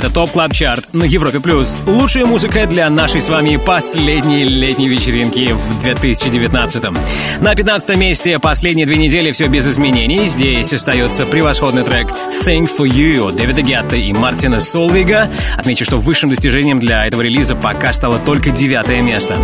Это 0.00 0.08
Top 0.08 0.30
Club 0.30 0.54
Chart 0.54 0.94
на 0.94 1.04
Европе+. 1.04 1.40
плюс. 1.40 1.76
Лучшая 1.86 2.24
музыка 2.24 2.66
для 2.66 2.88
нашей 2.88 3.20
с 3.20 3.28
вами 3.28 3.56
последней 3.56 4.44
летней 4.44 4.88
вечеринки 4.88 5.52
в 5.52 5.82
2019 5.82 6.84
-м. 6.84 6.98
На 7.42 7.54
15 7.54 7.96
месте 7.96 8.38
последние 8.38 8.86
две 8.86 8.96
недели 8.96 9.30
все 9.30 9.48
без 9.48 9.68
изменений. 9.68 10.26
Здесь 10.26 10.72
остается 10.72 11.26
превосходный 11.26 11.82
трек 11.82 12.08
«Thing 12.42 12.70
for 12.74 12.88
You» 12.88 13.28
от 13.28 13.36
Дэвида 13.36 13.60
Гетта 13.60 13.96
и 13.96 14.10
Мартина 14.14 14.60
Солвига. 14.60 15.28
Отмечу, 15.58 15.84
что 15.84 15.98
высшим 15.98 16.30
достижением 16.30 16.80
для 16.80 17.04
этого 17.04 17.20
релиза 17.20 17.54
пока 17.54 17.92
стало 17.92 18.18
только 18.24 18.52
девятое 18.52 19.02
место. 19.02 19.36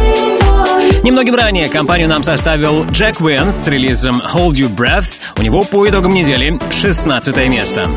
Немногим 1.06 1.36
ранее 1.36 1.68
компанию 1.68 2.08
нам 2.08 2.24
составил 2.24 2.84
Джек 2.90 3.20
Уинс 3.20 3.52
с 3.52 3.68
релизом 3.68 4.20
Hold 4.34 4.54
Your 4.54 4.68
Breath. 4.68 5.20
У 5.38 5.42
него 5.42 5.62
по 5.62 5.88
итогам 5.88 6.10
недели 6.10 6.58
16 6.72 7.48
место. 7.48 7.88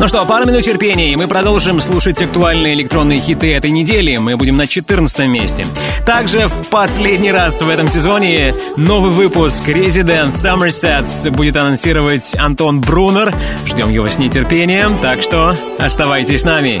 Ну 0.00 0.08
что, 0.08 0.24
пару 0.26 0.46
минут 0.46 0.64
терпения, 0.64 1.12
и 1.12 1.16
мы 1.16 1.28
продолжим 1.28 1.80
слушать 1.80 2.20
актуальные 2.20 2.74
электронные 2.74 3.20
хиты 3.20 3.52
этой 3.54 3.70
недели. 3.70 4.16
Мы 4.16 4.36
будем 4.36 4.56
на 4.56 4.66
14 4.66 5.28
месте. 5.28 5.64
Также 6.04 6.48
в 6.48 6.68
последний 6.68 7.30
раз 7.30 7.62
в 7.62 7.68
этом 7.68 7.88
сезоне 7.88 8.52
новый 8.76 9.12
выпуск 9.12 9.68
Resident 9.68 10.30
Sets 10.30 11.30
будет 11.30 11.56
анонсировать 11.56 12.34
Антон 12.34 12.80
Брунер. 12.80 13.32
Ждем 13.64 13.90
его 13.90 14.08
с 14.08 14.18
нетерпением, 14.18 14.98
так 14.98 15.22
что 15.22 15.54
оставайтесь 15.78 16.40
с 16.40 16.44
нами. 16.44 16.80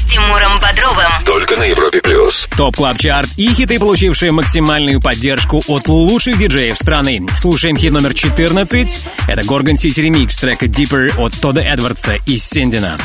Тимуром 0.11 0.59
Бодровым. 0.59 1.09
Только 1.25 1.55
на 1.55 1.63
Европе 1.63 2.01
Плюс. 2.01 2.49
Top 2.57 2.75
Club 2.75 2.97
Chart 2.97 3.29
и 3.37 3.53
хиты, 3.53 3.79
получившие 3.79 4.33
максимальную 4.33 4.99
поддержку 4.99 5.63
от 5.67 5.87
лучших 5.87 6.37
диджеев 6.37 6.77
страны. 6.77 7.25
Слушаем 7.37 7.77
хит 7.77 7.93
номер 7.93 8.13
14. 8.13 9.05
Это 9.29 9.41
Gorgon 9.43 9.75
City 9.75 10.05
Remix 10.05 10.37
трека 10.37 10.65
Deeper 10.65 11.17
от 11.17 11.39
Тода 11.39 11.61
Эдвардса 11.61 12.15
и 12.25 12.37
Синдена. 12.37 12.97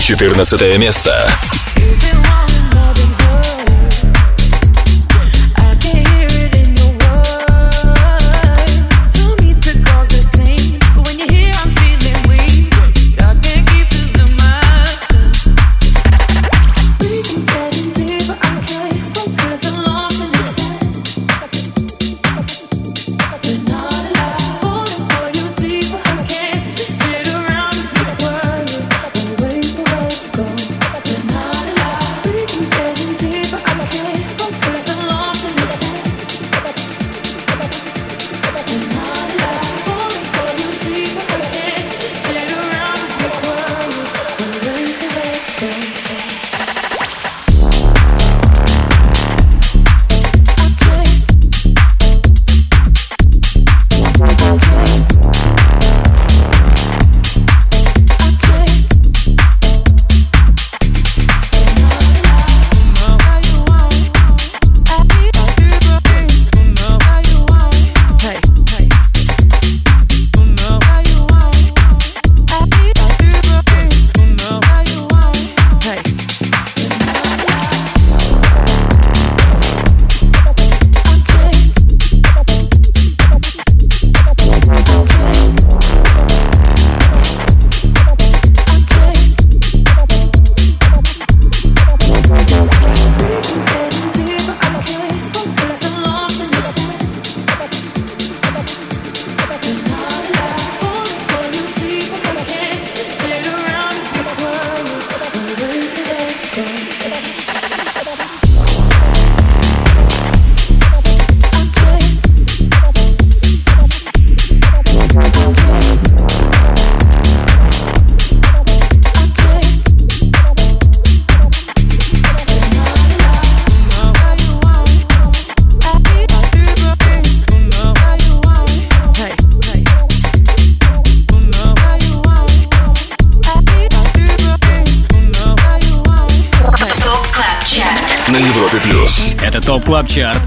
14 0.00 0.76
место. 0.76 1.32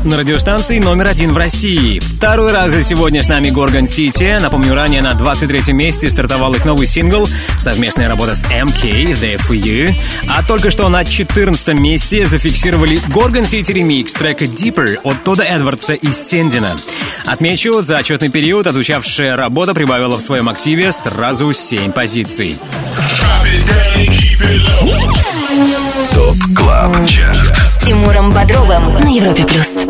На 0.03 0.17
радиостанции 0.17 0.79
номер 0.79 1.07
один 1.07 1.33
в 1.33 1.37
России. 1.37 1.99
Второй 1.99 2.51
раз 2.51 2.71
за 2.71 2.83
сегодня 2.83 3.23
с 3.23 3.27
нами 3.27 3.49
Горгон 3.49 3.87
Сити. 3.87 4.37
Напомню, 4.41 4.73
ранее 4.73 5.01
на 5.01 5.13
23 5.13 5.73
месте 5.73 6.09
стартовал 6.09 6.53
их 6.55 6.65
новый 6.65 6.87
сингл, 6.87 7.27
совместная 7.57 8.09
работа 8.09 8.35
с 8.35 8.43
MK, 8.43 9.13
There 9.13 9.39
For 9.39 9.55
You. 9.55 9.93
А 10.27 10.43
только 10.43 10.71
что 10.71 10.89
на 10.89 11.05
14 11.05 11.67
месте 11.79 12.25
зафиксировали 12.25 12.99
Горгон 13.09 13.45
Сити 13.45 13.71
ремикс 13.71 14.13
трека 14.13 14.45
Deeper 14.45 14.99
от 15.03 15.23
Тода 15.23 15.43
Эдвардса 15.43 15.93
и 15.93 16.11
Сендина. 16.11 16.75
Отмечу, 17.25 17.81
за 17.81 17.97
отчетный 17.97 18.29
период 18.29 18.67
отзвучавшая 18.67 19.35
работа 19.35 19.73
прибавила 19.73 20.17
в 20.17 20.21
своем 20.21 20.49
активе 20.49 20.91
сразу 20.91 21.53
7 21.53 21.91
позиций. 21.91 22.57
Top 26.13 26.37
Club 26.55 27.07
Chart. 27.07 27.52
Тимуром 27.85 28.31
Бодровым 28.31 28.93
на 29.03 29.09
Европе 29.09 29.45
плюс. 29.45 29.85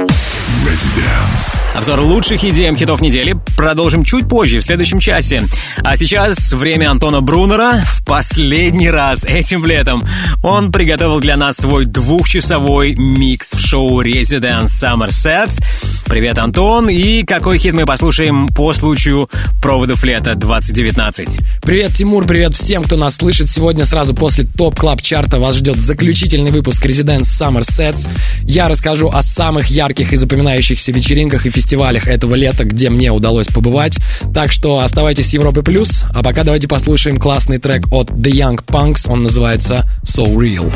Обзор 1.76 2.00
лучших 2.02 2.44
EDM 2.44 2.76
хитов 2.76 3.02
недели 3.02 3.36
продолжим 3.56 4.04
чуть 4.04 4.28
позже, 4.28 4.60
в 4.60 4.64
следующем 4.64 5.00
часе. 5.00 5.44
А 5.84 5.98
сейчас 5.98 6.54
время 6.54 6.90
Антона 6.90 7.22
Брунера 7.22 7.84
в 7.86 8.04
последний 8.06 8.90
раз 8.90 9.24
этим 9.24 9.66
летом. 9.66 10.04
Он 10.42 10.72
приготовил 10.72 11.20
для 11.20 11.38
нас 11.38 11.58
свой 11.58 11.86
двухчасовой 11.86 12.96
микс 12.96 13.54
в 13.54 13.60
шоу 13.60 14.02
Resident 14.02 14.66
Summer 14.66 15.10
Sets. 15.10 15.62
Привет, 16.06 16.38
Антон, 16.38 16.90
и 16.90 17.24
какой 17.24 17.58
хит 17.58 17.74
мы 17.74 17.86
послушаем 17.86 18.48
по 18.50 18.74
случаю 18.74 19.30
проводов 19.62 20.04
лета 20.04 20.36
2019? 20.36 21.40
Привет, 21.66 21.94
Тимур, 21.94 22.28
привет 22.28 22.56
всем, 22.56 22.84
кто 22.84 22.98
нас 22.98 23.16
слышит. 23.16 23.48
Сегодня 23.48 23.86
сразу 23.86 24.14
после 24.14 24.44
Top 24.44 24.78
Club 24.78 25.02
Chart 25.02 25.34
а 25.34 25.40
вас 25.40 25.56
ждет 25.56 25.78
заключительный 25.78 26.52
выпуск 26.52 26.86
Residence 26.86 27.22
Summer 27.22 27.62
Sets. 27.62 28.10
Я 28.42 28.68
расскажу 28.68 29.10
о 29.10 29.22
самых 29.22 29.68
ярких 29.68 30.12
и 30.12 30.18
запоминающихся 30.18 30.92
вечеринках 30.92 31.46
и 31.46 31.50
фестивалях 31.50 32.08
этого 32.08 32.36
лета, 32.36 32.66
где 32.66 32.90
мне 32.90 33.14
удалось 33.14 33.48
побывать. 33.48 33.98
Так 34.34 34.52
что 34.52 34.80
оставайтесь 34.80 35.30
с 35.30 35.34
Европой 35.34 35.64
Плюс, 35.64 36.04
а 36.14 36.22
пока 36.22 36.44
давайте 36.44 36.68
послушаем 36.68 37.16
классный 37.16 37.60
трек 37.60 37.88
от 37.92 38.10
The 38.10 38.32
Young 38.32 38.66
Punks, 38.66 39.10
он 39.10 39.24
называется 39.24 39.88
So 40.04 40.36
Real. 40.36 40.70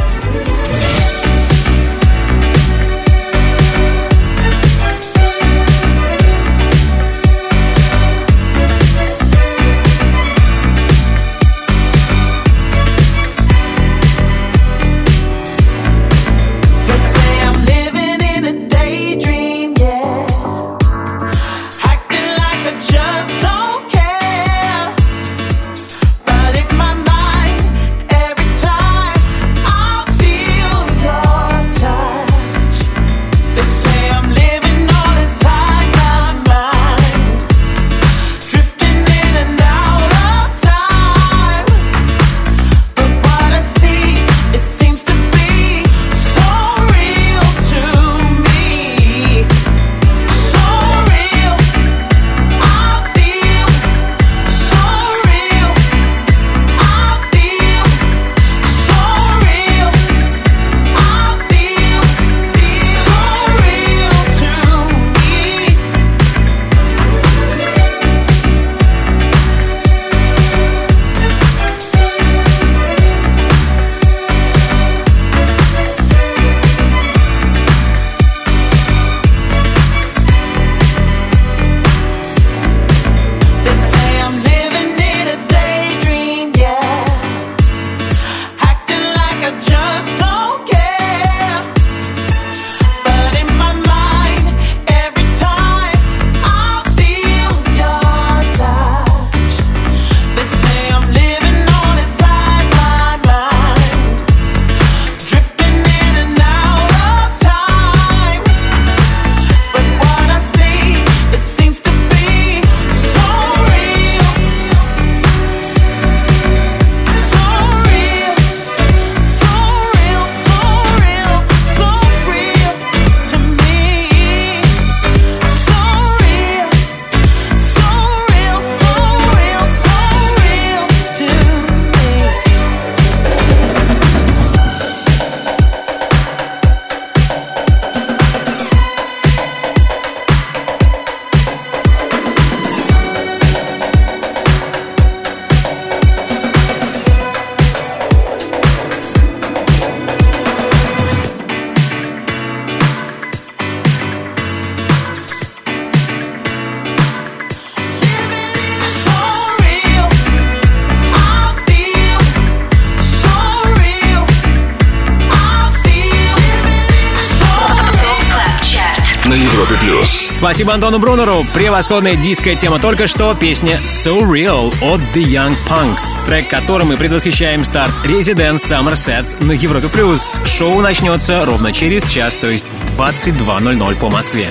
Спасибо 170.58 170.74
Антону 170.74 170.98
Брунеру. 170.98 171.46
Превосходная 171.54 172.16
диско 172.16 172.56
тема 172.56 172.80
только 172.80 173.06
что. 173.06 173.36
Песня 173.36 173.80
So 173.84 174.22
Real 174.22 174.74
от 174.82 175.00
The 175.16 175.24
Young 175.24 175.56
Punks. 175.70 176.26
Трек, 176.26 176.50
которым 176.50 176.88
мы 176.88 176.98
предвосхищаем 176.98 177.64
старт 177.64 177.92
Residence 178.04 178.66
Summer 178.68 178.94
Sets 178.94 179.44
на 179.44 179.52
Европе+. 179.52 179.88
плюс. 179.88 180.24
Шоу 180.46 180.82
начнется 180.82 181.46
ровно 181.46 181.72
через 181.72 182.10
час, 182.10 182.38
то 182.38 182.50
есть 182.50 182.66
в 182.70 183.00
22.00 183.00 184.00
по 184.00 184.10
Москве. 184.10 184.48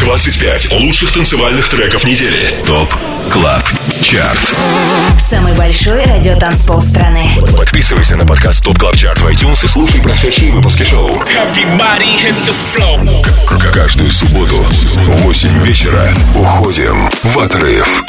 25 0.00 0.72
лучших 0.72 1.12
танцевальных 1.12 1.68
треков 1.68 2.06
недели. 2.06 2.54
ТОП 2.64 2.94
КЛАБ 3.30 3.89
ЧАРТ. 4.00 4.54
Самый 5.20 5.54
большой 5.54 6.02
радиотанцпол 6.04 6.80
страны. 6.80 7.38
Подписывайся 7.56 8.16
на 8.16 8.24
подкаст 8.24 8.64
ТОП 8.64 8.78
КЛАБ 8.78 8.96
ЧАРТ 8.96 9.20
в 9.20 9.26
iTunes 9.26 9.64
и 9.64 9.68
слушай 9.68 10.00
прошедшие 10.00 10.52
выпуски 10.52 10.84
шоу. 10.84 11.22
Каждую 13.72 14.10
субботу 14.10 14.56
в 14.56 15.22
8 15.22 15.62
вечера 15.62 16.14
уходим 16.34 17.10
в 17.22 17.38
отрыв. 17.38 18.02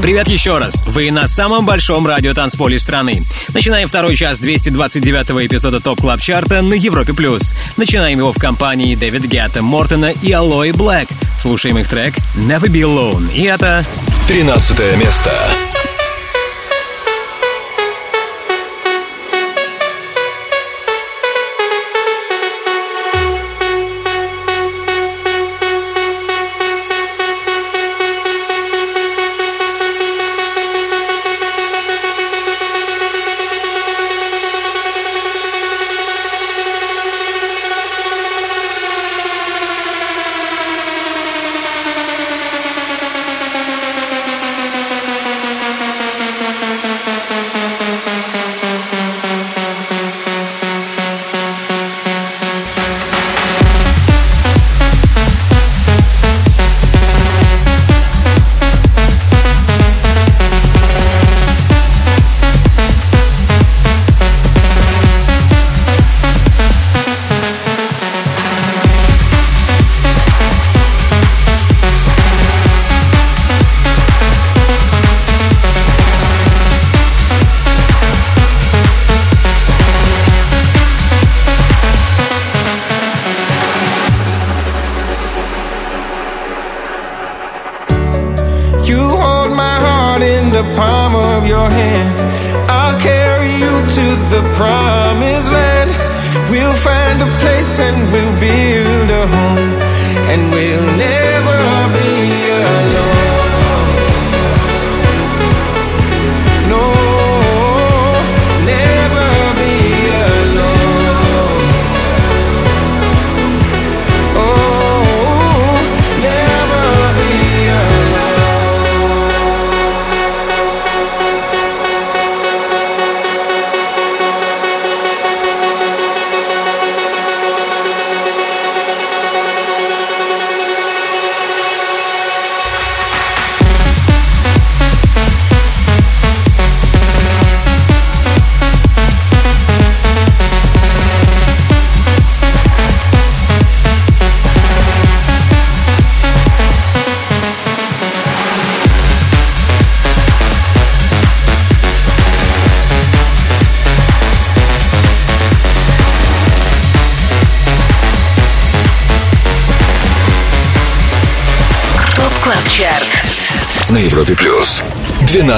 Привет 0.00 0.28
еще 0.28 0.58
раз. 0.58 0.82
Вы 0.86 1.10
на 1.10 1.26
самом 1.26 1.66
большом 1.66 2.06
радио 2.06 2.34
танцполе 2.34 2.78
страны. 2.78 3.24
Начинаем 3.52 3.88
второй 3.88 4.16
час 4.16 4.40
229-го 4.40 5.44
эпизода 5.44 5.80
Top 5.80 6.00
Club 6.00 6.20
Chart 6.20 6.55
а 6.55 6.62
на 6.62 6.74
Европе+. 6.74 7.12
плюс. 7.12 7.54
Начинаем 7.76 8.18
его 8.18 8.32
в 8.32 8.38
компании 8.38 8.94
Дэвид 8.94 9.24
Гетта, 9.24 9.62
Мортена 9.62 10.12
и 10.22 10.32
Алои 10.32 10.70
Блэк. 10.70 11.08
Слушаем 11.40 11.78
их 11.78 11.88
трек 11.88 12.14
«Never 12.36 12.68
Be 12.68 12.82
Alone». 12.82 13.34
И 13.34 13.42
это... 13.42 13.84
13 14.28 14.96
место. 14.96 15.30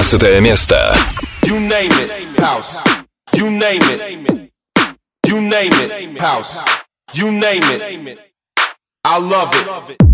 12 0.04 0.40
место. 0.42 0.94
You 1.46 1.58
name 1.58 1.90
it, 1.92 2.38
house. 2.38 2.82
You 3.32 3.50
name 3.50 3.80
it. 3.80 4.52
You 5.26 5.40
name 5.40 5.72
it, 5.72 6.18
house. 6.18 6.60
You 7.14 7.32
name 7.32 7.62
it. 7.62 8.18
I 9.02 9.18
love 9.18 9.50
it. 9.54 10.13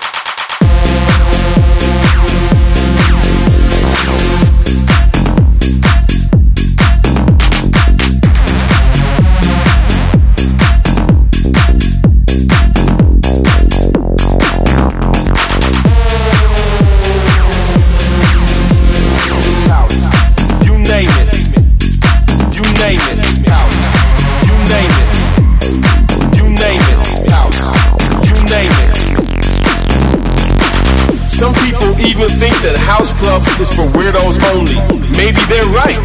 House 32.91 33.15
clubs 33.15 33.47
is 33.63 33.71
for 33.71 33.87
weirdos 33.95 34.35
only. 34.51 34.75
Maybe 35.15 35.39
they're 35.47 35.71
right. 35.71 35.95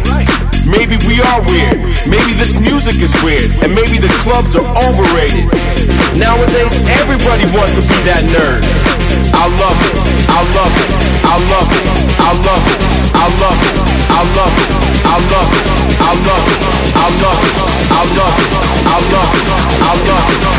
Maybe 0.63 0.95
we 1.03 1.19
are 1.19 1.39
weird. 1.51 1.83
Maybe 2.07 2.31
this 2.39 2.55
music 2.55 3.03
is 3.03 3.11
weird. 3.19 3.51
And 3.59 3.75
maybe 3.75 3.99
the 3.99 4.11
clubs 4.23 4.55
are 4.55 4.63
overrated. 4.87 5.51
Nowadays, 6.15 6.79
everybody 6.95 7.43
wants 7.51 7.75
to 7.75 7.83
be 7.83 7.97
that 8.07 8.23
nerd. 8.31 8.63
I 9.35 9.45
love 9.59 9.79
it. 9.83 9.99
I 10.31 10.41
love 10.55 10.73
it. 10.79 10.91
I 11.27 11.35
love 11.51 11.69
it. 11.75 11.85
I 12.23 12.31
love 12.47 12.63
it. 12.71 12.79
I 13.19 13.27
love 13.35 13.59
it. 13.59 13.79
I 14.07 14.23
love 14.31 14.55
it. 14.55 14.71
I 15.03 15.19
love 15.27 15.51
it. 15.51 15.67
I 15.67 16.13
love 16.23 16.39
it. 16.39 16.55
I 16.55 17.03
love 17.03 17.03
it. 17.03 17.03
I 17.03 17.13
love 17.19 17.43
it. 17.47 17.67
I 17.91 18.05
love 18.15 18.35
it. 18.37 18.55
I 18.87 18.99
love 19.11 19.31
it. 19.35 19.51
I 19.83 19.95
love 20.07 20.53
it. 20.53 20.56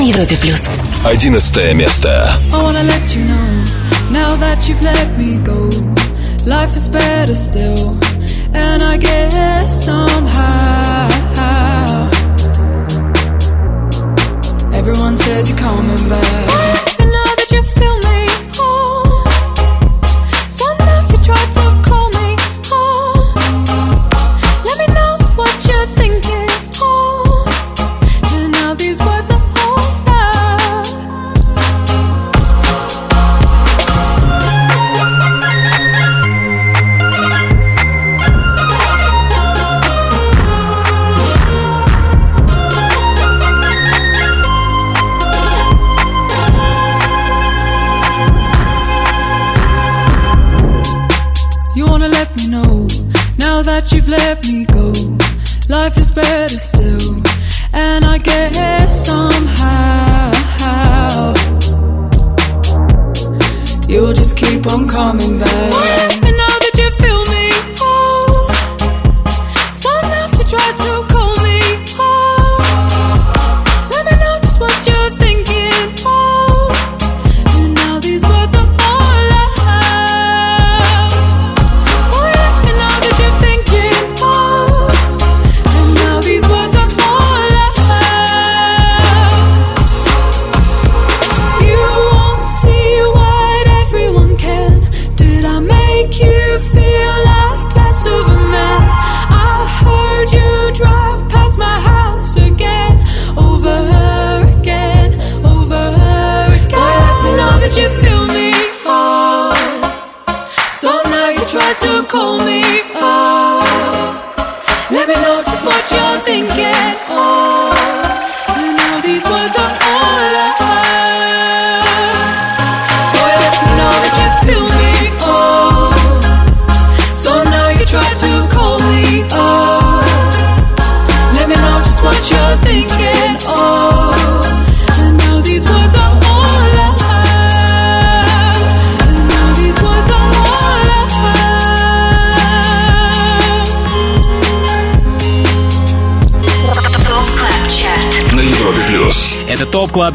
Европе 0.00 0.36
плюс. 0.36 0.62
Одиннадцатое 1.04 1.72
место. 1.72 2.30
I 2.52 2.56
wanna 2.62 2.82
let 2.82 3.14
you 3.14 3.24
know 3.24 3.64
now 4.10 4.36
that 4.36 4.68
you've 4.68 4.82
let 4.82 5.16
me 5.16 5.38
go. 5.44 5.70
Life 6.44 6.74
is 6.76 6.88
better 6.88 7.34
still, 7.34 7.96
and 8.52 8.82
I 8.82 8.96
guess 8.98 9.84
somehow 9.84 11.08
everyone 14.72 15.14
says 15.14 15.48
you're 15.48 15.58
coming 15.58 16.08
back. 16.08 16.39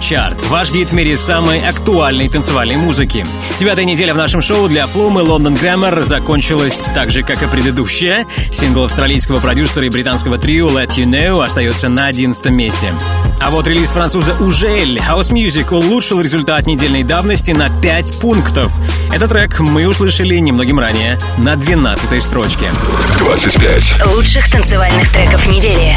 Чарт, 0.09 0.40
ваш 0.46 0.70
гид 0.70 0.90
в 0.90 0.92
мире 0.92 1.16
самой 1.16 1.66
актуальной 1.66 2.28
танцевальной 2.28 2.76
музыки. 2.76 3.26
Девятая 3.59 3.84
неделя 3.84 4.14
в 4.14 4.16
нашем 4.16 4.40
шоу 4.40 4.68
для 4.68 4.86
Флумы 4.86 5.22
Лондон 5.22 5.57
Грэммер 5.57 6.04
закончилась 6.04 6.88
так 6.94 7.11
же, 7.11 7.24
как 7.24 7.42
и 7.42 7.48
предыдущая. 7.48 8.24
Сингл 8.52 8.84
австралийского 8.84 9.40
продюсера 9.40 9.84
и 9.84 9.88
британского 9.88 10.38
трио 10.38 10.68
Let 10.68 10.90
You 10.90 11.07
Know 11.07 11.42
остается 11.42 11.88
на 11.88 12.07
одиннадцатом 12.07 12.54
месте. 12.54 12.94
А 13.40 13.50
вот 13.50 13.66
релиз 13.66 13.90
француза 13.90 14.36
Ужель 14.38 14.96
House 14.98 15.32
Music 15.32 15.74
улучшил 15.74 16.20
результат 16.20 16.68
недельной 16.68 17.02
давности 17.02 17.50
на 17.50 17.68
5 17.68 18.20
пунктов. 18.20 18.70
Этот 19.12 19.32
трек 19.32 19.59
мы 19.59 19.88
услышали 19.88 20.36
немногим 20.36 20.78
ранее 20.78 21.18
на 21.36 21.57
12 21.57 22.22
строчке. 22.22 22.70
25. 23.18 24.07
Лучших 24.14 24.52
танцевальных 24.52 25.11
треков 25.11 25.44
недели. 25.48 25.96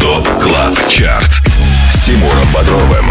Top 0.00 0.26
Club 0.40 0.88
Chart. 0.88 1.49
Тимуром 2.10 2.48
Бодровым. 2.52 3.06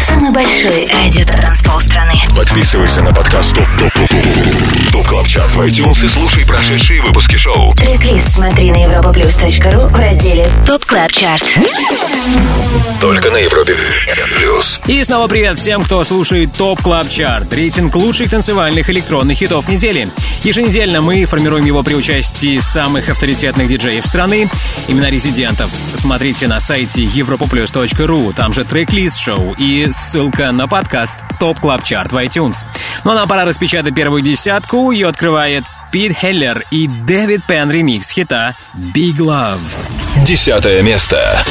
Самый 0.00 0.32
большой 0.32 0.88
радиотанцпол 0.92 1.80
страны. 1.80 2.14
Подписывайся 2.36 3.00
на 3.00 3.12
подкаст 3.12 3.54
Top 3.54 3.68
Top 3.78 3.92
Top 3.92 4.08
Top 4.08 4.71
Top 4.92 5.06
Club 5.06 5.26
Chart 5.26 5.50
в 5.52 5.60
iTunes 5.62 6.04
и 6.04 6.08
слушай 6.08 6.44
прошедшие 6.44 7.00
выпуски 7.00 7.34
шоу. 7.36 7.72
Трек-лист 7.72 8.28
смотри 8.32 8.70
на 8.70 8.76
europaplus.ru 8.76 9.88
в 9.88 9.94
разделе 9.98 10.46
Top 10.66 10.84
Club 10.84 11.10
Chart. 11.10 11.58
Только 13.00 13.30
на 13.30 13.38
Европе 13.38 13.74
Плюс. 14.36 14.80
И 14.86 15.02
снова 15.02 15.28
привет 15.28 15.58
всем, 15.58 15.82
кто 15.82 16.04
слушает 16.04 16.52
Top 16.52 16.82
Club 16.82 17.08
Chart, 17.08 17.52
рейтинг 17.54 17.96
лучших 17.96 18.30
танцевальных 18.30 18.90
электронных 18.90 19.38
хитов 19.38 19.66
недели. 19.68 20.10
Еженедельно 20.42 21.00
мы 21.00 21.24
формируем 21.24 21.64
его 21.64 21.82
при 21.82 21.94
участии 21.94 22.58
самых 22.58 23.08
авторитетных 23.08 23.68
диджеев 23.68 24.06
страны, 24.06 24.48
имена 24.88 25.08
резидентов. 25.08 25.70
Смотрите 25.94 26.48
на 26.48 26.60
сайте 26.60 27.04
europaplus.ru, 27.04 28.34
там 28.34 28.52
же 28.52 28.64
трек-лист 28.64 29.18
шоу 29.18 29.54
и 29.54 29.90
ссылка 29.90 30.52
на 30.52 30.68
подкаст 30.68 31.16
Top 31.40 31.60
Club 31.60 31.82
Chart 31.82 32.12
в 32.12 32.16
iTunes. 32.16 32.56
Ну 33.04 33.12
а 33.12 33.14
нам 33.14 33.28
пора 33.28 33.44
распечатать 33.44 33.94
первую 33.94 34.22
десятку, 34.22 34.81
ее 34.90 35.08
открывает 35.08 35.64
Пит 35.92 36.16
Хеллер 36.16 36.64
и 36.70 36.88
Дэвид 36.88 37.44
Пен 37.44 37.70
ремикс 37.70 38.10
хита 38.10 38.56
«Big 38.74 39.18
Love». 39.18 39.60
Десятое 40.24 40.82
место. 40.82 41.44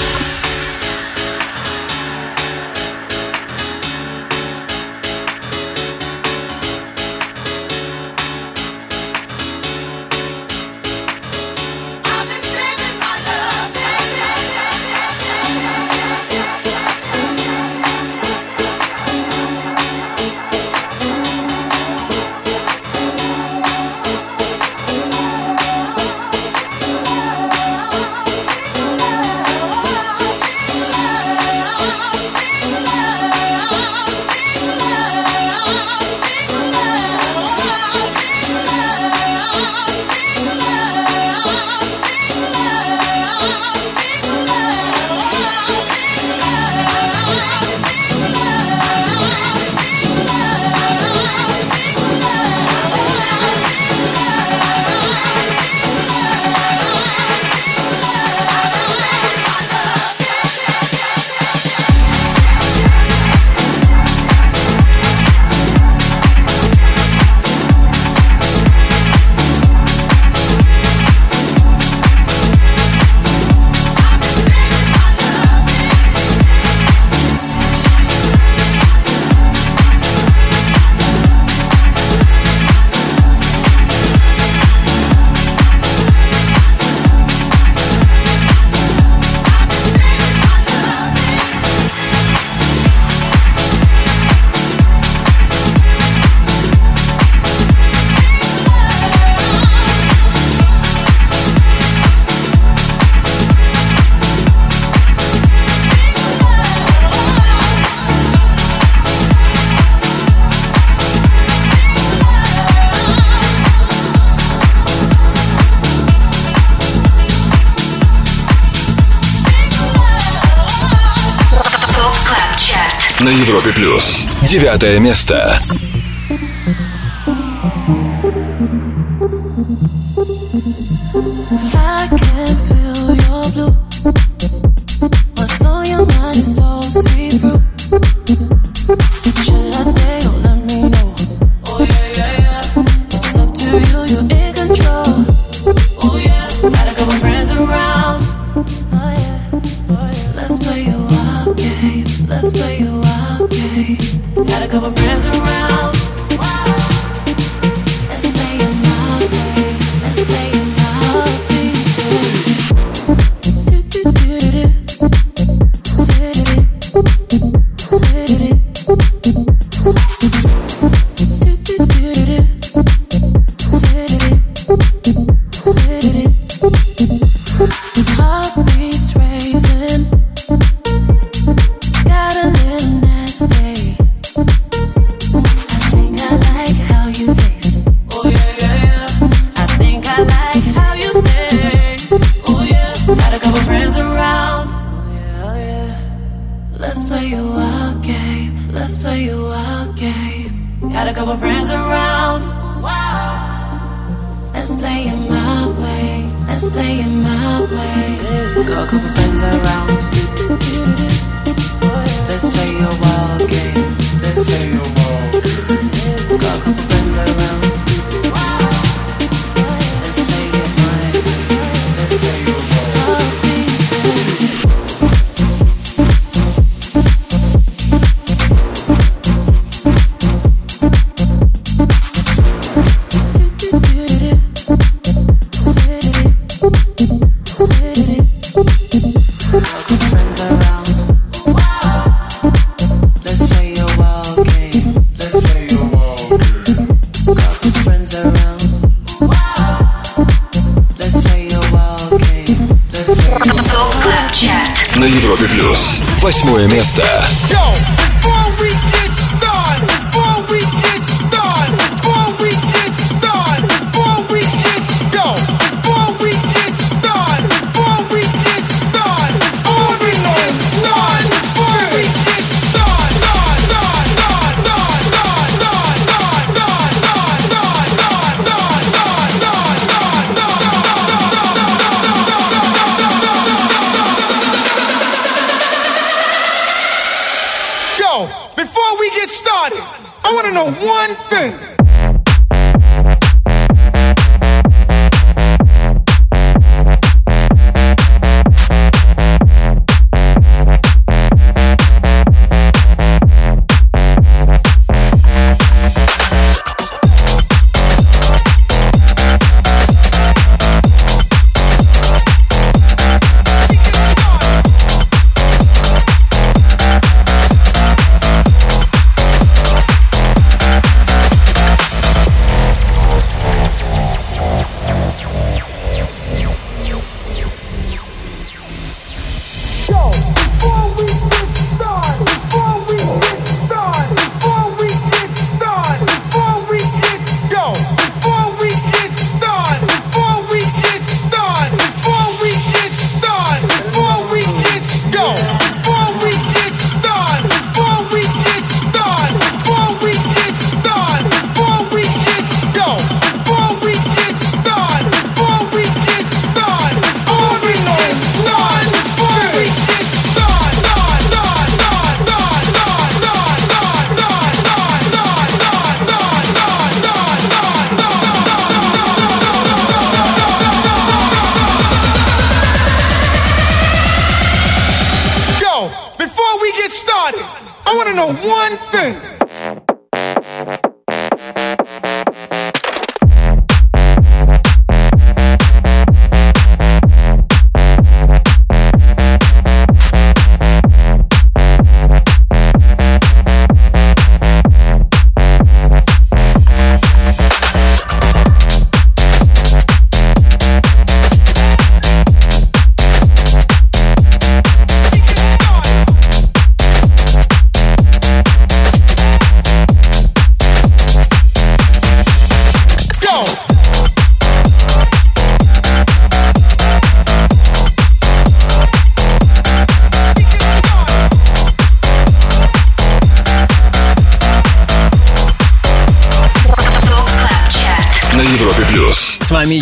Девятое 124.52 125.00
место. 125.00 125.62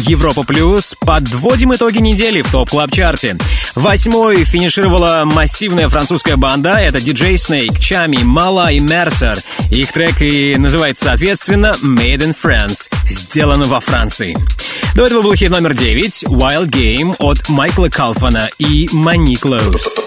Европа 0.09 0.41
Плюс. 0.43 0.95
Подводим 0.99 1.73
итоги 1.73 1.99
недели 1.99 2.41
в 2.41 2.51
Top 2.51 2.71
Club 2.71 2.91
Chart 2.91 3.24
е. 3.24 3.37
Восьмой 3.75 4.43
финишировала 4.43 5.21
массивная 5.23 5.87
французская 5.87 6.35
банда. 6.35 6.77
Это 6.77 6.97
DJ 6.97 7.35
Snake, 7.35 7.79
Tchami, 7.79 8.17
Malaa 8.23 8.71
и 8.71 8.79
Mercer. 8.79 9.37
Их 9.69 9.91
трек 9.91 10.21
и 10.21 10.55
называется 10.57 11.05
соответственно 11.05 11.75
Made 11.83 12.21
in 12.21 12.35
France. 12.35 12.89
Сделано 13.05 13.65
во 13.65 13.79
Франции. 13.79 14.35
До 14.95 15.05
этого 15.05 15.21
был 15.21 15.35
хит 15.35 15.51
номер 15.51 15.75
9 15.75 16.23
Wild 16.23 16.69
Game 16.69 17.15
от 17.19 17.47
Майкла 17.47 17.89
Калфана 17.89 18.49
и 18.57 18.89
Мани 18.91 19.37
Клоус. 19.37 19.99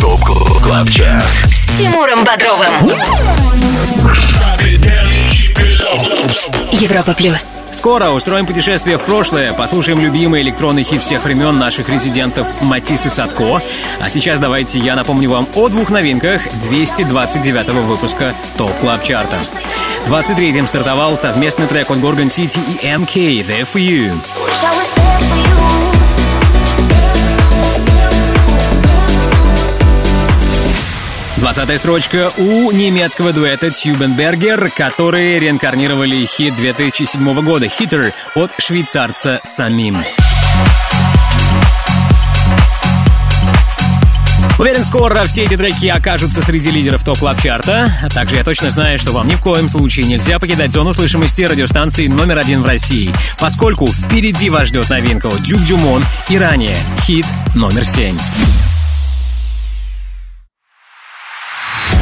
Top 0.00 0.20
Club 0.64 0.90
Chart. 0.90 1.22
С 1.22 1.78
Тимуром 1.78 2.24
Бодровым. 2.24 2.90
Европа 6.72 7.14
плюс. 7.14 7.44
Скоро 7.72 8.10
устроим 8.10 8.46
путешествие 8.46 8.96
в 8.96 9.02
прошлое, 9.02 9.52
послушаем 9.52 10.00
любимый 10.00 10.40
электронный 10.42 10.82
хит 10.82 11.02
всех 11.02 11.24
времен 11.24 11.58
наших 11.58 11.88
резидентов 11.88 12.46
Матисс 12.62 13.06
и 13.06 13.10
Садко. 13.10 13.60
А 14.00 14.08
сейчас 14.08 14.40
давайте 14.40 14.78
я 14.78 14.96
напомню 14.96 15.30
вам 15.30 15.46
о 15.54 15.68
двух 15.68 15.90
новинках 15.90 16.42
229 16.62 17.68
выпуска 17.84 18.34
Top 18.56 18.72
Club 18.80 19.02
Chart 19.02 19.28
а. 19.28 19.38
23-м 20.06 20.66
стартовал 20.66 21.18
совместный 21.18 21.66
трек 21.66 21.90
от 21.90 21.98
Gorgon 21.98 22.28
City 22.28 22.60
и 22.66 22.86
MK 22.86 23.46
«There 23.46 23.68
For 23.70 23.80
You». 23.80 24.95
20 31.56 31.78
строчка 31.78 32.30
у 32.36 32.70
немецкого 32.70 33.32
дуэта 33.32 33.70
Tube & 33.70 34.15
Berger, 34.15 34.68
которые 34.76 35.40
реинкарнировали 35.40 36.26
хит 36.26 36.54
2007 36.54 37.42
года 37.42 37.64
«Heater» 37.64 38.12
от 38.34 38.50
швейцарца 38.58 39.40
Самим. 39.42 40.04
Уверен, 44.58 44.84
скоро 44.84 45.22
все 45.22 45.44
эти 45.44 45.56
треки 45.56 45.86
окажутся 45.88 46.42
среди 46.42 46.70
лидеров 46.70 47.02
топ 47.04 47.18
клаб 47.18 47.40
чарта 47.40 48.00
А 48.02 48.10
также 48.10 48.36
я 48.36 48.44
точно 48.44 48.70
знаю, 48.70 48.98
что 48.98 49.12
вам 49.12 49.26
ни 49.26 49.34
в 49.34 49.40
коем 49.40 49.70
случае 49.70 50.04
нельзя 50.04 50.38
покидать 50.38 50.72
зону 50.72 50.92
слышимости 50.92 51.40
радиостанции 51.40 52.06
номер 52.06 52.38
один 52.38 52.60
в 52.60 52.66
России, 52.66 53.14
поскольку 53.40 53.86
впереди 53.86 54.50
вас 54.50 54.68
ждет 54.68 54.90
новинка 54.90 55.30
Дюк 55.40 55.62
Дюмон 55.62 56.04
и 56.28 56.36
ранее 56.36 56.76
хит 57.06 57.24
номер 57.54 57.86
семь. 57.86 58.18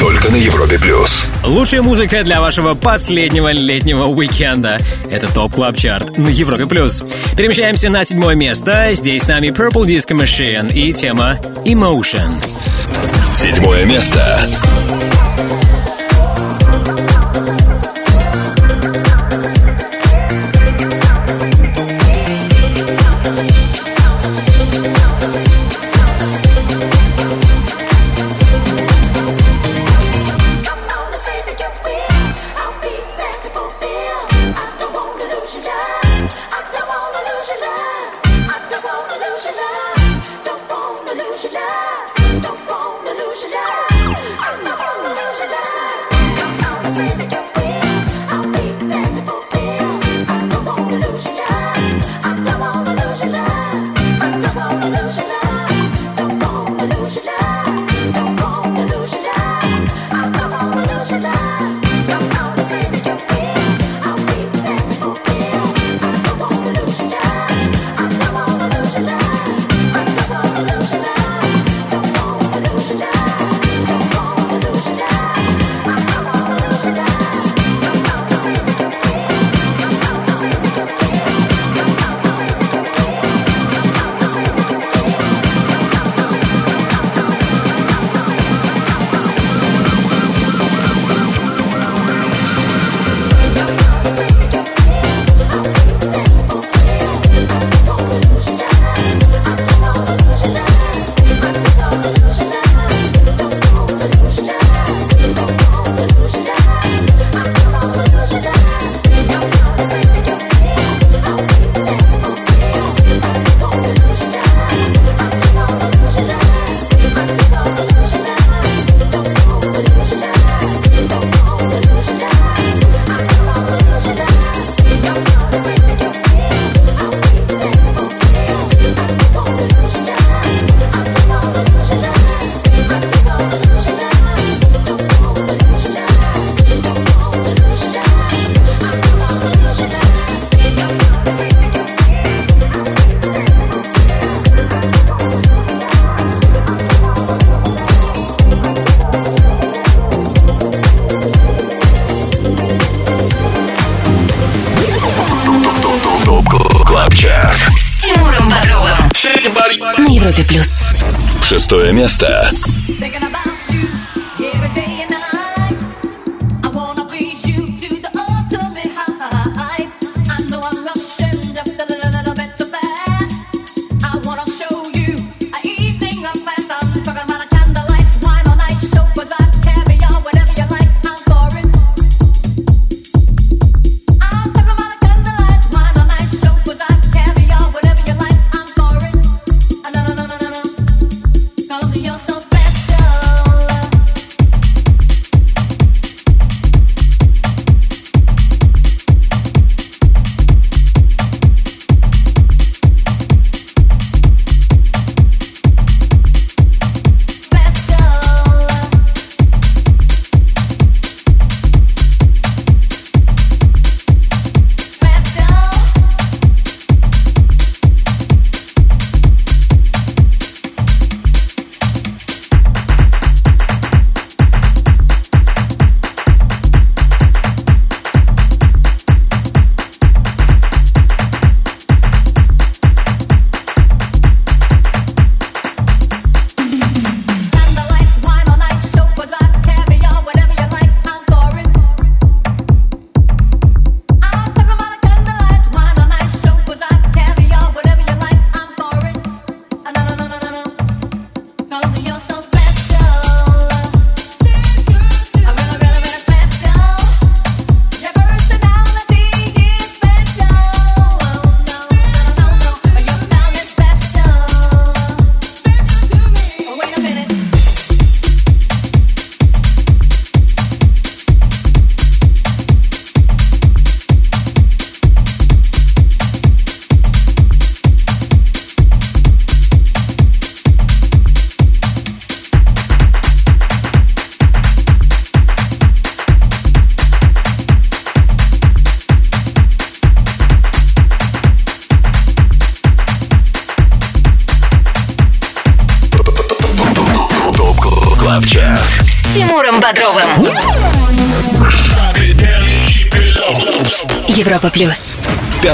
Только 0.00 0.30
на 0.30 0.36
Европе 0.36 0.78
Плюс. 0.78 1.26
Лучшая 1.44 1.82
музыка 1.82 2.24
для 2.24 2.40
вашего 2.40 2.72
последнего 2.72 3.52
летнего 3.52 4.06
уикенда. 4.06 4.78
Это 5.10 5.30
Top 5.30 5.54
Club 5.54 5.76
Chart 5.76 6.16
на 6.16 6.28
Европе+. 6.28 6.64
плюс. 6.64 7.04
Перемещаемся 7.36 7.90
на 7.90 8.02
седьмое 8.06 8.34
место. 8.34 8.94
Здесь 8.94 9.24
с 9.24 9.28
нами 9.28 9.48
Purple 9.48 9.84
Disco 9.84 10.18
Machine 10.18 10.72
и 10.72 10.94
тема 10.94 11.38
Emotion. 11.66 12.32
Седьмое 13.34 13.84
место. 13.84 14.40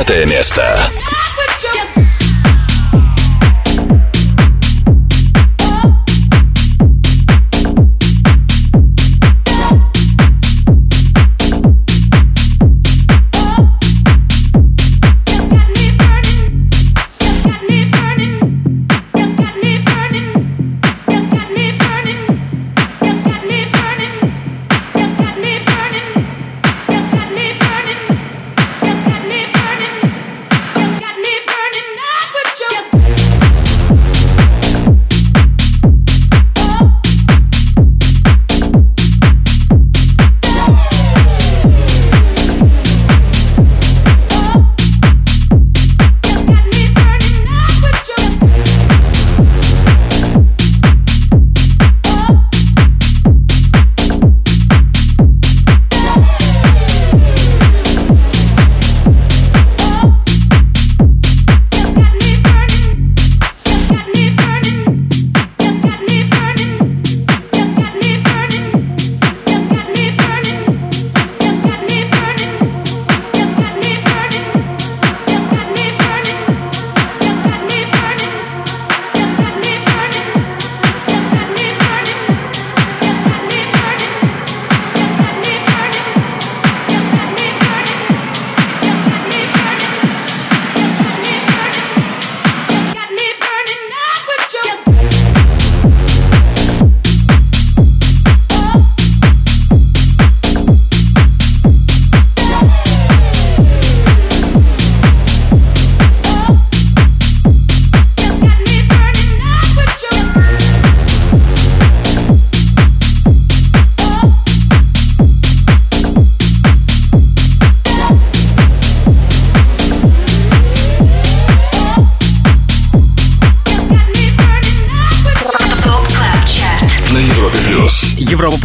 Пятое 0.07 0.25
место. 0.27 0.96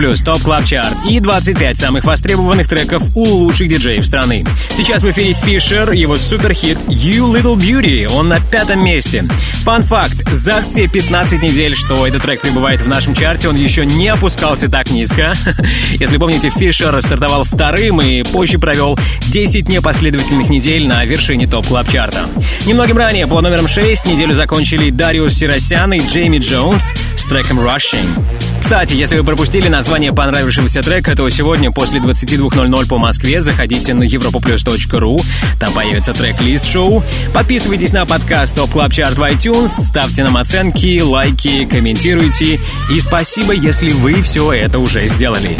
Плюс, 0.02 0.22
Top 0.22 0.41
Club 0.41 0.65
Chart 0.65 0.98
и 1.07 1.19
25 1.19 1.78
самых 1.78 2.06
востребованных 2.06 2.68
треков 2.68 3.03
у 3.14 3.23
лучших 3.23 3.69
диджеев 3.69 4.03
страны. 4.03 4.44
Сейчас 4.76 5.03
в 5.03 5.11
эфире 5.11 5.34
Фишер, 5.34 5.91
его 5.91 6.15
суперхит 6.15 6.80
You 6.88 7.32
Little 7.32 7.56
Beauty, 7.56 8.11
он 8.11 8.28
на 8.28 8.40
пятом 8.40 8.84
месте. 8.84 9.28
Fun 9.61 9.84
fact, 9.84 10.15
за 10.32 10.64
все 10.64 10.88
15 10.88 11.44
недель, 11.44 11.76
что 11.76 12.07
этот 12.07 12.23
трек 12.23 12.41
пребывает 12.41 12.82
в 12.82 12.88
нашем 12.88 13.14
чарте, 13.14 13.48
он 13.48 13.56
еще 13.56 13.86
не 13.86 14.07
опускался 14.07 14.69
так 14.69 14.90
низко. 14.90 15.34
Если 15.91 16.18
помните, 16.18 16.49
Фишер 16.49 16.99
стартовал 16.99 17.44
вторым 17.44 18.02
и 18.02 18.23
позже 18.23 18.57
провел 18.57 18.98
10 19.28 19.69
непоследовательных 19.69 20.49
недель 20.49 20.88
на 20.88 21.06
вершине 21.06 21.45
Top 21.45 21.68
Club 21.68 21.88
Chart 21.91 22.16
а. 22.16 22.26
Немногим 22.65 22.98
ранее, 22.98 23.28
по 23.28 23.40
номерам 23.40 23.68
6, 23.68 24.07
неделю 24.07 24.34
закончили 24.34 24.90
Дариус 24.90 25.36
Сиросян 25.36 25.94
и 25.94 25.99
Джейми 25.99 26.40
Джонс 26.40 26.91
с 27.15 27.26
треком 27.26 27.60
Rushing. 27.60 28.40
Кстати, 28.72 28.93
если 28.93 29.18
вы 29.18 29.26
пропустили 29.26 29.68
название 29.68 30.14
понравившегося 30.14 30.81
трека, 30.81 31.14
то 31.14 31.27
сегодня 31.27 31.73
после 31.73 31.99
22.00 31.99 32.88
по 32.88 32.98
Москве 32.98 33.41
заходите 33.41 33.93
на 33.93 34.03
europaplus.ru, 34.03 35.22
там 35.60 35.73
появится 35.73 36.14
трек-лист 36.14 36.68
шоу. 36.68 37.03
Подписывайтесь 37.34 37.91
на 37.91 38.06
подкаст 38.06 38.57
Top 38.57 38.72
Club 38.72 38.88
Chart 38.88 39.14
в 39.15 39.19
iTunes, 39.30 39.68
ставьте 39.68 40.23
нам 40.23 40.38
оценки, 40.38 41.02
лайки, 41.02 41.65
комментируйте. 41.65 42.61
И 42.95 43.02
спасибо, 43.02 43.52
если 43.52 43.89
вы 43.89 44.22
все 44.22 44.53
это 44.53 44.80
уже 44.80 45.06
сделали. 45.06 45.57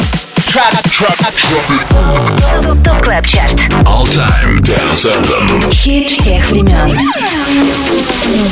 Top 2.84 3.02
Club 3.02 3.26
Chart. 3.26 3.54
All 3.86 4.04
Time 4.04 4.60
Dance 4.60 5.06
Anthem. 5.06 5.72
Хит 5.72 6.10
всех 6.10 6.50
времен. 6.50 6.92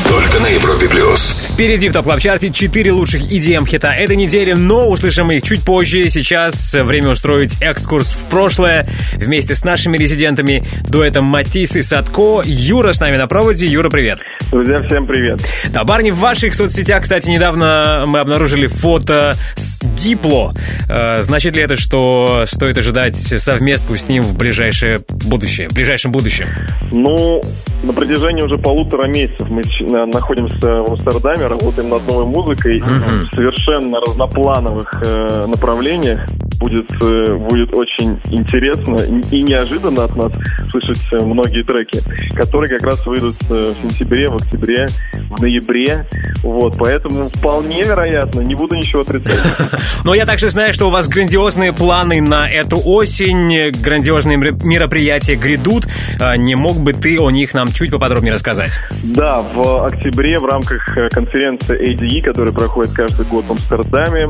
Только 0.09 0.39
на 0.41 0.47
Европе 0.47 0.89
плюс. 0.89 1.47
Впереди 1.53 1.91
в 1.91 1.93
топ 1.93 2.07
клаб 2.07 2.19
чарте 2.21 2.51
4 2.51 2.91
лучших 2.93 3.31
EDM 3.31 3.67
хита 3.69 3.93
этой 3.93 4.17
недели, 4.17 4.53
но 4.55 4.89
услышим 4.89 5.31
их 5.31 5.43
чуть 5.43 5.63
позже. 5.63 6.09
Сейчас 6.09 6.73
время 6.73 7.11
устроить 7.11 7.61
экскурс 7.61 8.13
в 8.13 8.25
прошлое 8.31 8.89
вместе 9.17 9.55
с 9.55 9.63
нашими 9.63 9.99
резидентами 9.99 10.63
дуэтом 10.89 11.25
Матис 11.25 11.77
и 11.77 11.83
Садко. 11.83 12.41
Юра 12.47 12.95
с 12.95 13.01
нами 13.01 13.19
на 13.19 13.27
проводе. 13.27 13.67
Юра, 13.67 13.91
привет. 13.91 14.21
Друзья, 14.51 14.79
всем 14.87 15.07
привет. 15.07 15.41
Да, 15.69 15.85
парни, 15.85 16.13
в 16.13 16.17
ваших 16.17 16.55
соцсетях, 16.55 17.03
кстати, 17.03 17.29
недавно 17.29 18.05
мы 18.07 18.21
обнаружили 18.21 18.69
фото 18.69 19.37
с 19.55 19.79
Дипло. 20.03 20.53
Э, 20.89 21.23
Значит 21.23 21.55
ли 21.57 21.63
это, 21.63 21.77
что 21.77 22.45
стоит 22.47 22.79
ожидать 22.79 23.17
совместку 23.17 23.97
с 23.97 24.09
ним 24.09 24.23
в 24.23 24.37
ближайшее 24.37 25.01
будущее, 25.27 25.69
в 25.69 25.75
ближайшем 25.75 26.13
будущем? 26.13 26.47
Ну, 26.91 27.41
на 27.83 27.93
протяжении 27.93 28.43
уже 28.43 28.59
полутора 28.59 29.07
месяцев 29.07 29.49
мы 29.49 29.63
находимся 30.07 30.83
в 30.83 30.93
Амстердаме, 30.93 31.47
работаем 31.47 31.89
над 31.89 32.07
новой 32.07 32.27
музыкой 32.27 32.81
в 32.81 33.35
совершенно 33.35 34.01
разноплановых 34.01 35.03
э, 35.03 35.47
направлениях. 35.47 36.21
Будет, 36.59 36.91
э, 37.03 37.35
будет 37.37 37.75
очень 37.75 38.21
интересно 38.31 38.97
и 39.31 39.43
неожиданно 39.43 40.05
от 40.05 40.17
нас 40.17 40.33
слышать 40.71 41.01
э, 41.13 41.25
многие 41.25 41.63
треки, 41.63 42.03
которые 42.35 42.69
как 42.69 42.87
раз 42.87 43.07
выйдут 43.07 43.37
в 43.49 43.75
сентябре, 43.83 44.29
в 44.29 44.35
октябре, 44.35 44.87
в 45.31 45.41
ноябре. 45.41 46.07
Вот, 46.43 46.77
поэтому 46.79 47.29
вполне 47.29 47.83
вероятно, 47.83 48.41
не 48.41 48.55
буду 48.55 48.75
ничего 48.77 49.03
отрицать. 49.03 49.41
Но 50.05 50.15
я 50.15 50.27
также 50.27 50.51
знаю, 50.51 50.73
что 50.73 50.87
у 50.87 50.91
вас 50.91 51.09
грандиозные 51.09 51.73
планы 51.73 52.21
на 52.21 52.49
эту 52.49 52.81
осень, 52.85 53.71
грандиозные 53.83 54.37
мер- 54.37 54.55
мероприятия 54.65 55.35
грядут. 55.37 55.87
А, 56.19 56.37
Не 56.37 56.55
мог 56.55 56.77
бы 56.79 56.93
ты 56.93 57.19
о 57.19 57.31
них 57.31 57.55
нам 57.55 57.69
чуть 57.73 57.91
поподробнее 57.91 58.33
рассказать? 58.35 58.79
Да, 59.03 59.41
в 59.41 59.85
октябре 59.87 60.39
в 60.39 60.45
рамках 60.45 60.97
э, 60.97 61.09
конференции 61.11 61.77
ADE, 61.95 62.23
которая 62.23 62.53
проходит 62.53 62.93
каждый 62.93 63.27
год 63.27 63.45
в 63.47 63.51
Амстердаме, 63.53 64.29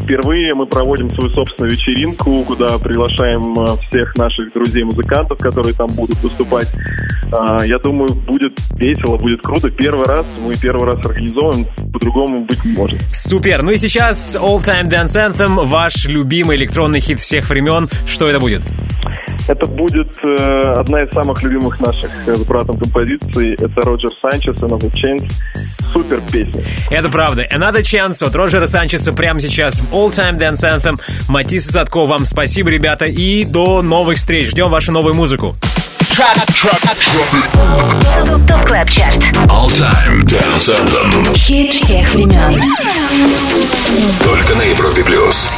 впервые 0.00 0.54
мы 0.54 0.66
проводим 0.66 1.10
свою 1.14 1.30
собственную 1.30 1.72
вечеринку, 1.72 2.42
куда 2.44 2.78
приглашаем 2.78 3.52
э, 3.60 3.76
всех 3.88 4.16
наших 4.16 4.52
друзей-музыкантов, 4.52 5.38
которые 5.38 5.74
там 5.74 5.88
будут 5.88 6.16
выступать. 6.22 6.68
А, 7.32 7.64
Я 7.64 7.78
думаю, 7.78 8.14
будет 8.14 8.52
весело, 8.76 9.16
будет 9.16 9.42
круто. 9.42 9.70
Первый 9.70 10.06
раз, 10.06 10.26
мы 10.44 10.54
первый 10.54 10.86
раз 10.86 11.04
организовываем, 11.04 11.66
по-другому 11.92 12.44
быть 12.44 12.64
не 12.64 12.72
может. 12.72 13.00
Супер. 13.12 13.62
Ну 13.62 13.70
и 13.72 13.76
сейчас 13.78 14.36
All 14.36 14.58
Time 14.64 14.88
Dance 14.98 15.30
Anthem, 15.30 15.64
ваш 15.64 16.06
любимый 16.06 16.56
электронный 16.56 16.98
хит 16.98 17.20
всех 17.20 17.50
времен. 17.50 17.88
Что 18.04 18.28
это 18.28 18.40
будет? 18.40 18.62
Это 19.48 19.66
будет 19.66 20.08
э, 20.22 20.72
одна 20.76 21.02
из 21.02 21.10
самых 21.10 21.42
любимых 21.42 21.80
наших 21.80 22.10
э, 22.26 22.34
с 22.34 22.44
братом 22.44 22.78
композиций. 22.78 23.54
Это 23.54 23.80
Роджер 23.80 24.10
Санчес, 24.20 24.56
Another 24.58 24.92
Chance. 24.92 25.30
Супер 25.92 26.20
песня. 26.30 26.62
Это 26.90 27.08
правда. 27.08 27.46
Another 27.50 27.80
Chance 27.80 28.26
от 28.26 28.36
Роджера 28.36 28.66
Санчеса 28.66 29.14
прямо 29.14 29.40
сейчас 29.40 29.80
в 29.80 29.94
All 29.94 30.10
Time 30.10 30.38
Dance 30.38 30.62
Anthem. 30.64 31.00
Матисс 31.28 31.66
и 31.66 31.72
Садко, 31.72 32.04
вам 32.04 32.26
спасибо, 32.26 32.68
ребята, 32.68 33.06
и 33.06 33.44
до 33.44 33.80
новых 33.80 34.18
встреч. 34.18 34.48
Ждем 34.48 34.68
вашу 34.68 34.92
новую 34.92 35.14
музыку. 35.14 35.56
Top 38.46 38.66
Club 38.66 38.90
Chart. 38.90 39.18
All 39.48 39.68
Time 39.70 40.24
Dance 40.24 40.74
Anthem. 40.76 41.34
Хит 41.34 41.72
всех 41.72 42.12
времен. 42.12 42.54
Только 44.22 44.54
на 44.56 44.62
Европе 44.62 45.02
плюс. 45.04 45.50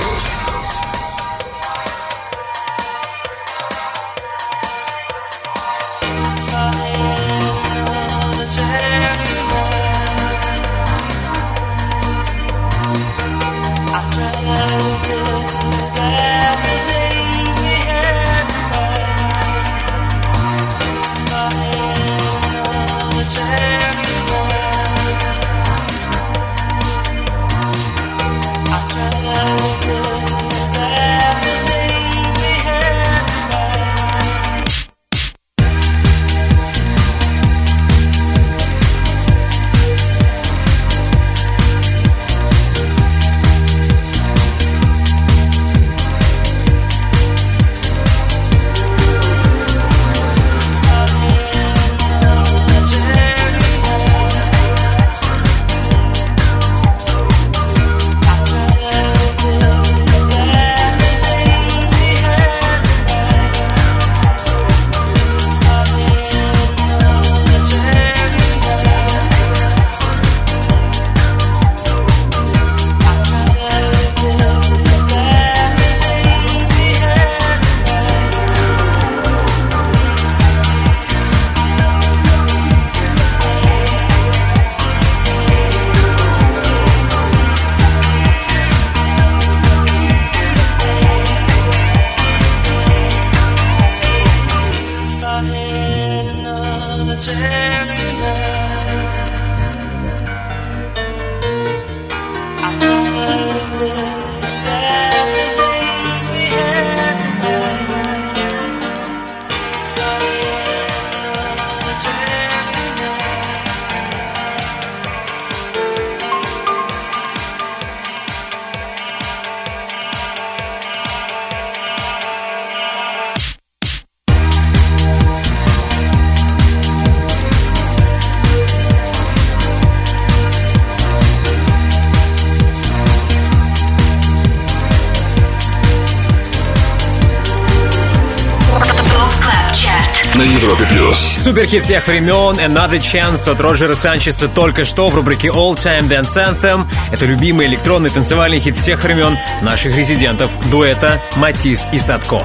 Суперхит 141.51 141.83
всех 141.83 142.07
времен 142.07 142.61
Another 142.61 143.01
Chance 143.01 143.51
от 143.51 143.61
Роджера 143.61 143.97
Санчеса 143.97 144.47
только 144.47 144.85
что 144.85 145.09
в 145.09 145.17
рубрике 145.17 145.49
All 145.49 145.75
Time 145.75 146.09
Dance 146.09 146.37
Anthem. 146.37 146.87
Это 147.11 147.27
любимый 147.27 147.67
электронный 147.67 148.09
танцевальный 148.09 148.61
хит 148.61 148.77
всех 148.77 149.03
времен 149.03 149.37
наших 149.61 149.97
резидентов 149.97 150.49
дуэта 150.71 151.21
Матис 151.35 151.89
и 151.93 151.99
Садко. 151.99 152.45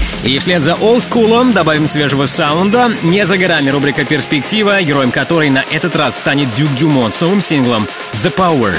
И 0.23 0.37
вслед 0.37 0.61
за 0.61 0.75
олдскулом 0.75 1.51
добавим 1.51 1.87
свежего 1.87 2.25
саунда. 2.27 2.91
Не 3.03 3.25
за 3.25 3.37
горами 3.37 3.69
рубрика 3.69 4.05
«Перспектива», 4.05 4.81
героем 4.81 5.11
которой 5.11 5.49
на 5.49 5.63
этот 5.71 5.95
раз 5.95 6.17
станет 6.17 6.53
Дюк 6.53 6.73
Дюмон 6.75 7.11
с 7.11 7.21
новым 7.21 7.41
синглом 7.41 7.87
«The 8.13 8.33
Power». 8.33 8.73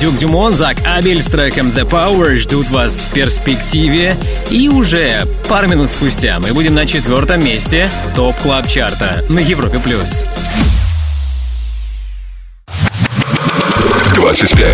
Дюк 0.00 0.16
Дюмон, 0.16 0.54
Зак 0.54 0.78
Абель 0.86 1.22
с 1.22 1.26
треком 1.26 1.68
The 1.68 1.86
Power 1.86 2.38
ждут 2.38 2.70
вас 2.70 3.00
в 3.00 3.12
перспективе. 3.12 4.16
И 4.50 4.68
уже 4.70 5.26
пару 5.46 5.68
минут 5.68 5.90
спустя 5.90 6.40
мы 6.40 6.54
будем 6.54 6.74
на 6.74 6.86
четвертом 6.86 7.44
месте 7.44 7.90
Top 8.16 8.34
Club 8.38 8.66
Chart 8.66 9.13
а 9.13 9.22
на 9.28 9.40
Европе+. 9.40 9.78
плюс. 9.78 10.24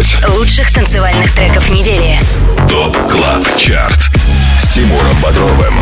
25 0.07 0.37
Лучших 0.37 0.73
танцевальных 0.73 1.35
треков 1.35 1.69
недели. 1.70 2.16
Top 2.69 2.97
Club 3.11 3.57
Chart 3.57 4.11
с 4.61 4.69
Тимуром 4.69 5.16
Бодровым. 5.20 5.74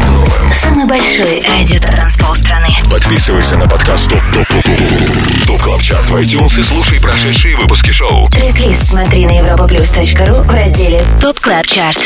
Самый 0.63 0.87
большой 0.87 1.43
радиотанцпол 1.47 2.35
страны. 2.35 2.69
Подписывайся 2.91 3.57
на 3.57 3.67
подкаст 3.67 4.09
Top 4.09 4.23
Top 4.33 4.49
Top 4.49 4.65
Top 4.65 5.34
Top 5.47 5.61
Club 5.61 5.83
Chart 5.83 6.05
в 6.07 6.17
iTunes 6.17 6.59
и 6.59 6.63
слушай 6.63 7.01
прошедшие 7.01 7.57
выпуски 7.57 7.91
шоу. 7.91 8.27
Трек-лист 8.29 8.87
смотри 8.87 9.27
на 9.27 9.33
europaplus.ru 9.33 10.43
в 10.43 10.51
разделе 10.51 11.03
Top 11.21 11.39
Club 11.41 11.67
Chart. 11.67 11.99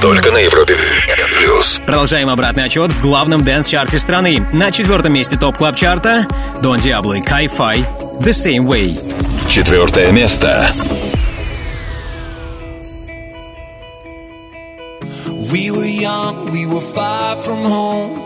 Только 0.00 0.30
на 0.30 0.38
Европе 0.38 0.76
плюс. 1.38 1.80
Продолжаем 1.84 2.28
обратный 2.28 2.64
отсчет 2.64 2.92
в 2.92 3.00
главном 3.00 3.42
dance- 3.42 3.70
чарте 3.70 3.98
страны. 3.98 4.46
На 4.52 4.70
четвертом 4.70 5.14
месте 5.14 5.36
Top 5.36 5.56
Club 5.56 5.76
Chart 5.76 6.18
а 6.18 6.26
Дон 6.62 6.78
Диабло 6.78 7.14
и 7.14 7.20
KiFi 7.20 7.84
The 8.20 8.30
Same 8.30 8.66
Way. 8.66 8.98
Четвертое 9.48 10.12
место. 10.12 10.72
We 15.52 15.72
were 15.72 15.84
young, 15.84 16.52
we 16.52 16.66
were 16.66 16.80
far 16.80 17.34
from 17.34 17.64
home, 17.64 18.22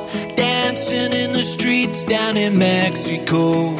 dancing 0.85 1.24
in 1.24 1.32
the 1.32 1.43
streets 1.43 2.05
down 2.05 2.36
in 2.36 2.59
Mexico. 2.59 3.70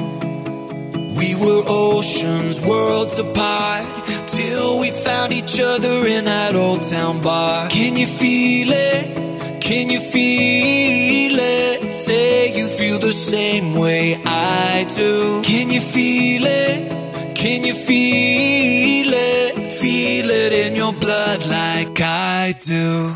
We 1.19 1.35
were 1.35 1.63
oceans, 1.67 2.61
worlds 2.61 3.19
apart, 3.19 3.85
till 4.27 4.79
we 4.81 4.91
found 4.91 5.33
each 5.33 5.61
other 5.61 6.07
in 6.07 6.25
that 6.25 6.55
old 6.55 6.83
town 6.83 7.23
bar. 7.23 7.69
Can 7.69 7.97
you 7.97 8.07
feel 8.07 8.69
it? 8.71 9.61
Can 9.61 9.91
you 9.91 10.01
feel 10.01 11.37
it? 11.39 11.95
Say 11.95 12.57
you 12.57 12.69
feel 12.69 12.99
the 12.99 13.13
same 13.13 13.75
way 13.75 14.21
I 14.25 14.87
do. 14.95 15.43
Can 15.43 15.71
you 15.71 15.81
feel 15.81 16.43
it? 16.45 17.37
Can 17.37 17.65
you 17.65 17.75
feel 17.75 19.13
it? 19.13 19.73
Feel 19.73 20.27
it 20.31 20.53
in 20.53 20.75
your 20.75 20.93
blood 20.93 21.47
like 21.47 22.01
I 22.01 22.55
do. 22.59 23.15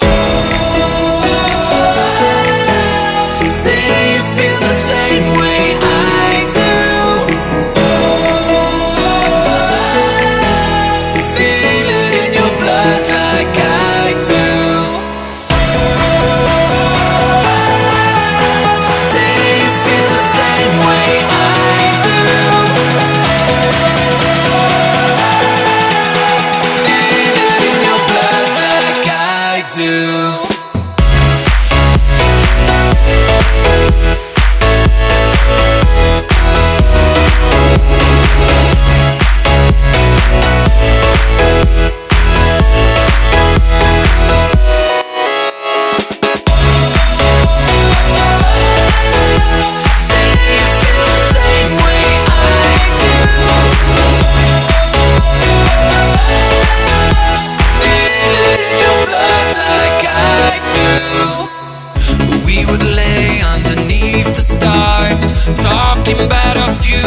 Say 0.00 1.13
made 5.54 5.83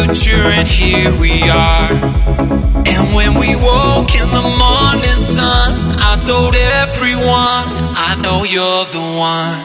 future, 0.06 0.52
and 0.52 0.68
here 0.68 1.12
we 1.20 1.50
are. 1.50 1.92
And 2.94 3.14
when 3.16 3.34
we 3.34 3.56
woke 3.56 4.14
in 4.14 4.30
the 4.30 4.48
morning 4.64 5.18
sun, 5.18 5.74
I 5.98 6.18
told 6.26 6.56
everyone, 6.84 7.66
I 8.08 8.16
know 8.22 8.44
you're 8.44 8.86
the 8.94 9.06
one. 9.18 9.58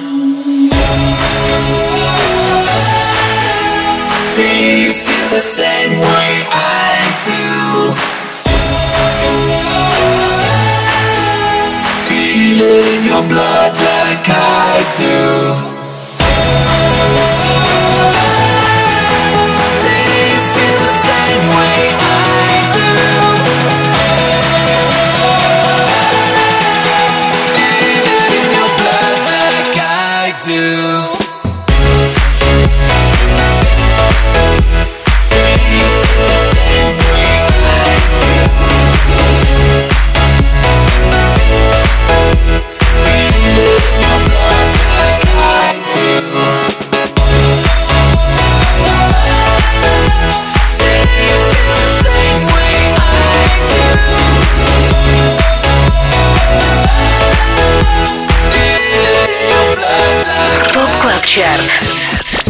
See 4.33 4.87
you 4.87 4.93
feel 4.95 5.29
the 5.37 5.41
same 5.41 5.99
way 5.99 6.31
I 6.49 6.97
do. 7.29 7.95
Feel 12.09 12.61
it 12.61 12.87
in 12.95 13.03
your 13.05 13.25
blood 13.29 13.73
like 13.77 14.29
I 14.29 14.83
do. 14.99 15.73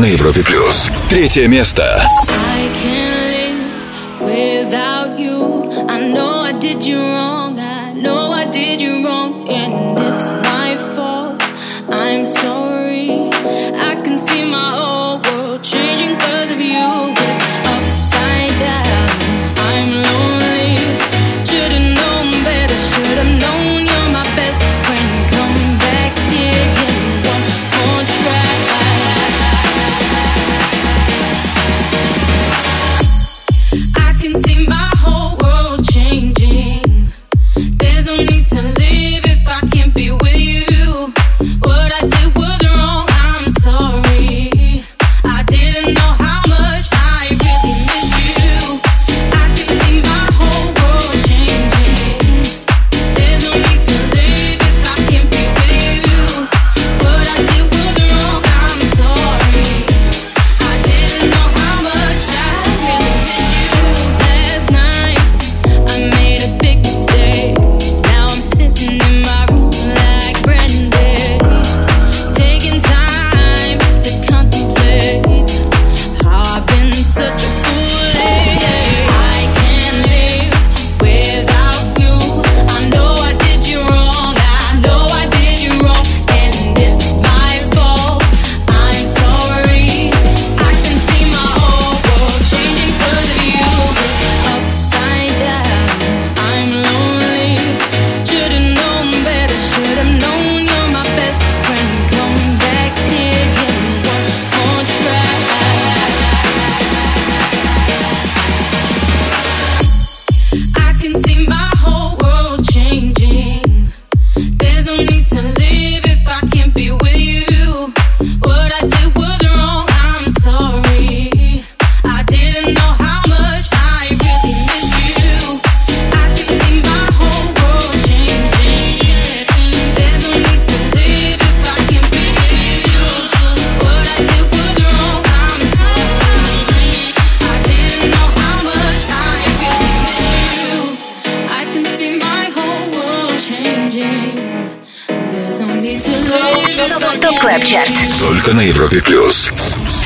На 0.03 0.07
Европе 0.07 0.43
плюс. 0.43 0.91
Третье 1.09 1.47
место. 1.47 2.09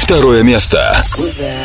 Второе 0.06 0.44
место. 0.44 1.02
Still 1.04 1.55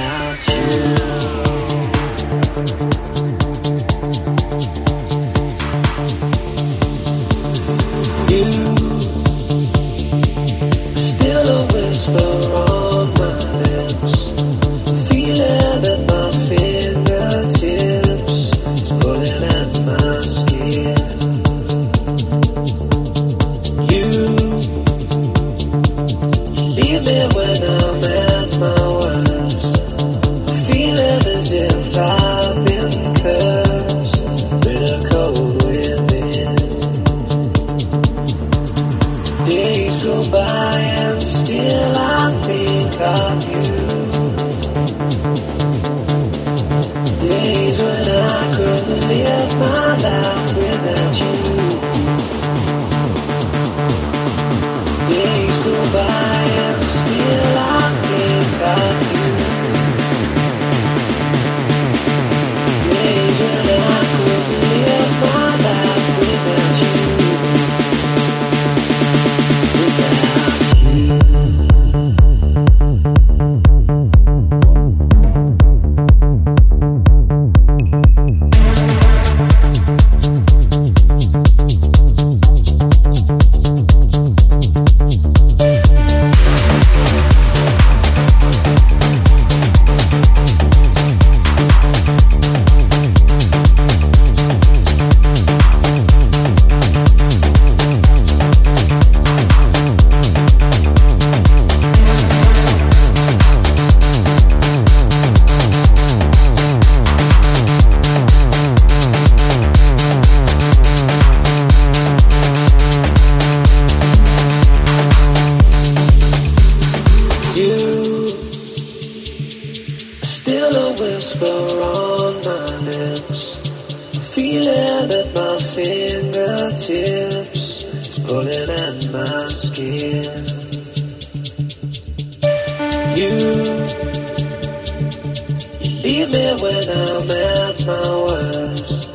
my 137.86 137.94
words. 138.28 139.06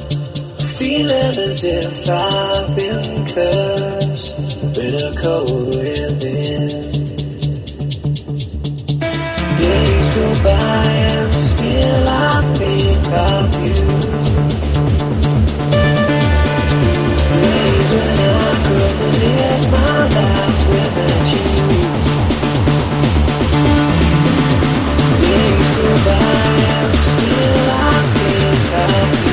Feeling 0.78 1.36
as 1.50 1.64
if 1.64 2.08
I've 2.08 2.76
been 2.76 3.26
cursed 3.26 4.36
with 4.76 4.94
a 4.94 5.12
cold 5.22 5.66
within. 5.74 6.68
Days 9.56 10.08
go 10.14 10.26
by 10.44 10.86
and 11.14 11.34
still 11.34 12.08
I 12.08 12.42
think 12.58 13.06
of 13.12 13.50
you. 13.66 13.82
Days 17.42 17.88
when 17.96 18.18
I 18.20 18.52
could 18.66 18.96
live 19.22 19.64
my 19.72 19.96
life 20.16 20.60
without 20.72 21.26
you. 21.34 21.48
Days 25.22 25.70
go 25.76 25.88
by 26.06 26.46
and 26.76 27.15
love. 28.64 29.25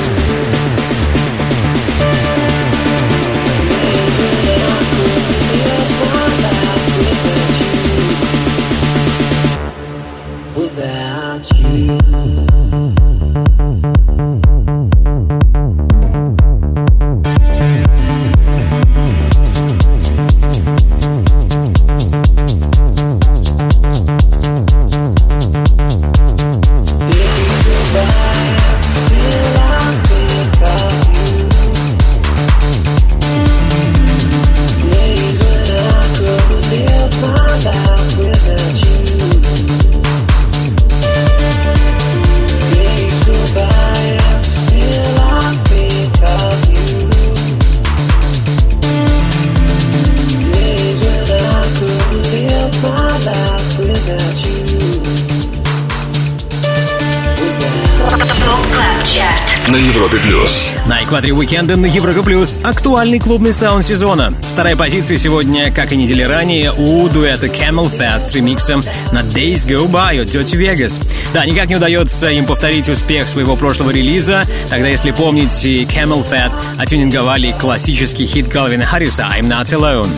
Экваторе 61.23 61.39
уикенда 61.39 61.77
на 61.77 61.85
Европе 61.85 62.21
Плюс 62.21 62.59
актуальный 62.63 63.17
клубный 63.17 63.53
саунд 63.53 63.85
сезона. 63.85 64.33
Вторая 64.51 64.75
позиция 64.75 65.15
сегодня, 65.15 65.71
как 65.71 65.93
и 65.93 65.95
недели 65.95 66.21
ранее, 66.21 66.73
у 66.73 67.07
дуэта 67.07 67.45
Camel 67.47 67.89
Fat 67.89 68.29
с 68.29 68.35
ремиксом 68.35 68.83
на 69.13 69.21
Days 69.21 69.65
Go 69.65 69.89
By 69.89 70.21
от 70.21 70.27
Dirty 70.27 70.59
Vegas. 70.59 71.01
Да, 71.33 71.45
никак 71.45 71.69
не 71.69 71.77
удается 71.77 72.29
им 72.29 72.45
повторить 72.45 72.89
успех 72.89 73.29
своего 73.29 73.55
прошлого 73.55 73.91
релиза. 73.91 74.43
Тогда, 74.69 74.89
если 74.89 75.11
помните, 75.11 75.83
Camel 75.83 76.29
Fat 76.29 76.51
отюнинговали 76.77 77.55
классический 77.57 78.25
хит 78.25 78.49
Калвина 78.49 78.83
Харриса 78.83 79.25
I'm 79.33 79.47
Not 79.47 79.67
Alone. 79.67 80.09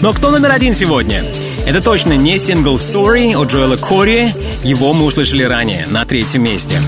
Но 0.00 0.12
кто 0.12 0.32
номер 0.32 0.50
один 0.50 0.74
сегодня? 0.74 1.22
Это 1.68 1.80
точно 1.80 2.14
не 2.14 2.36
сингл 2.40 2.78
Sorry 2.78 3.36
от 3.40 3.52
Джоэла 3.52 3.76
Кори. 3.76 4.34
Его 4.64 4.92
мы 4.92 5.04
услышали 5.04 5.44
ранее, 5.44 5.86
на 5.86 6.04
третьем 6.04 6.42
месте. 6.42 6.80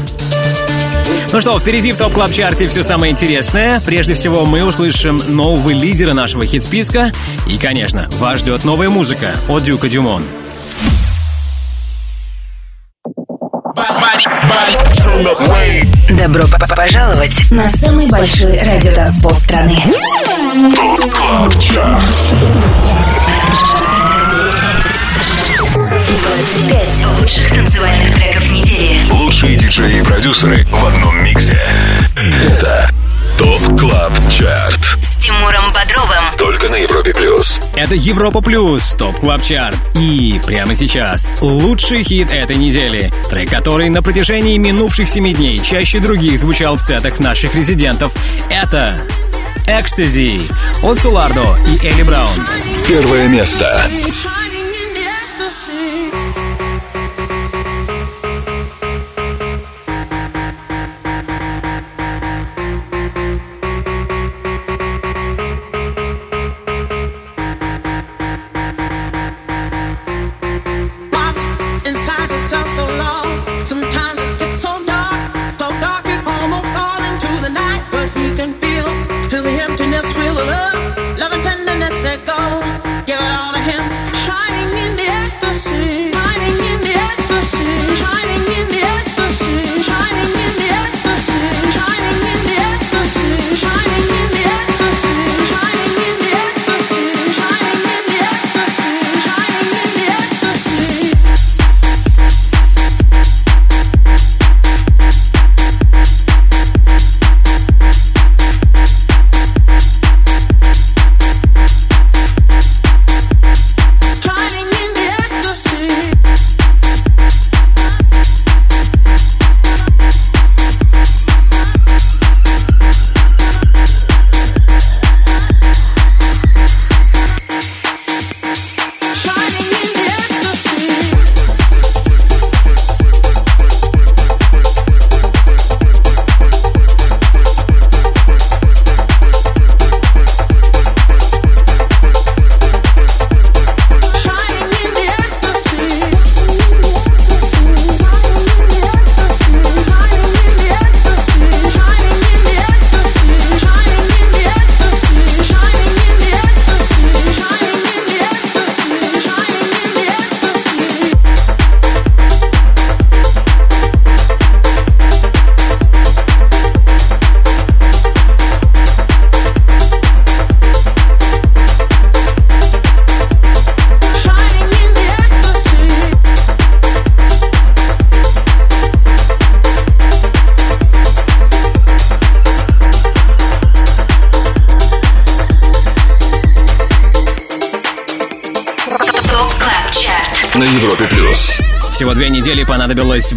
Ну 1.33 1.41
что, 1.41 1.59
впереди 1.61 1.93
в 1.93 1.97
топ 1.97 2.13
клаб 2.13 2.33
чарте 2.33 2.69
все 2.69 2.83
самое 2.83 3.13
интересное. 3.13 3.81
Прежде 3.81 4.15
всего, 4.15 4.45
мы 4.47 4.65
услышим 4.65 5.23
нового 5.29 5.71
лидера 5.71 6.13
нашего 6.13 6.45
хит-списка. 6.45 7.13
И, 7.47 7.57
конечно, 7.57 8.09
вас 8.19 8.41
ждет 8.41 8.65
новая 8.65 8.89
музыка 8.91 9.35
от 9.49 9.63
Дюка 9.63 9.89
Дюмон. 9.89 10.25
Добро 16.11 16.43
п- 16.47 16.59
п- 16.59 16.75
пожаловать 16.77 17.51
на 17.51 17.69
самый 17.71 18.07
большой 18.09 18.59
радиотанцпол 18.59 19.31
страны. 19.33 19.83
25 25.71 27.07
лучших 27.21 27.55
танцевальных 27.55 28.15
треков 28.15 28.51
недели. 28.53 29.20
Лучшие 29.41 29.57
диджеи 29.57 30.01
и 30.01 30.03
продюсеры 30.03 30.67
в 30.67 30.85
одном 30.85 31.25
миксе. 31.25 31.59
Это 32.15 32.91
Top 33.39 33.81
Club 33.81 34.13
Chart. 34.31 34.99
С 35.01 35.25
Тимуром 35.25 35.65
Бодровым. 35.73 36.23
Только 36.37 36.69
на 36.69 36.75
Европе 36.75 37.15
плюс. 37.15 37.59
Это 37.75 37.95
Европа 37.95 38.43
Плюс, 38.43 38.93
Top 38.99 39.19
Club 39.19 39.43
Chart. 39.43 39.79
И 39.97 40.39
прямо 40.47 40.75
сейчас 40.75 41.33
лучший 41.41 42.03
хит 42.03 42.31
этой 42.31 42.57
недели. 42.57 43.11
Трек, 43.31 43.49
который 43.49 43.89
на 43.89 44.03
протяжении 44.03 44.59
минувших 44.59 45.09
семи 45.09 45.33
дней 45.33 45.59
чаще 45.59 46.01
других 46.01 46.39
звучал 46.39 46.77
в 46.77 46.83
сетах 46.83 47.19
наших 47.19 47.55
резидентов. 47.55 48.13
Это 48.51 48.93
XTC 49.67 50.43
от 50.83 50.99
Solardo 50.99 51.57
и 51.67 51.87
Eli 51.87 52.03
Brown. 52.03 52.47
Первое 52.87 53.27
место. 53.29 53.89
inside 53.91 54.40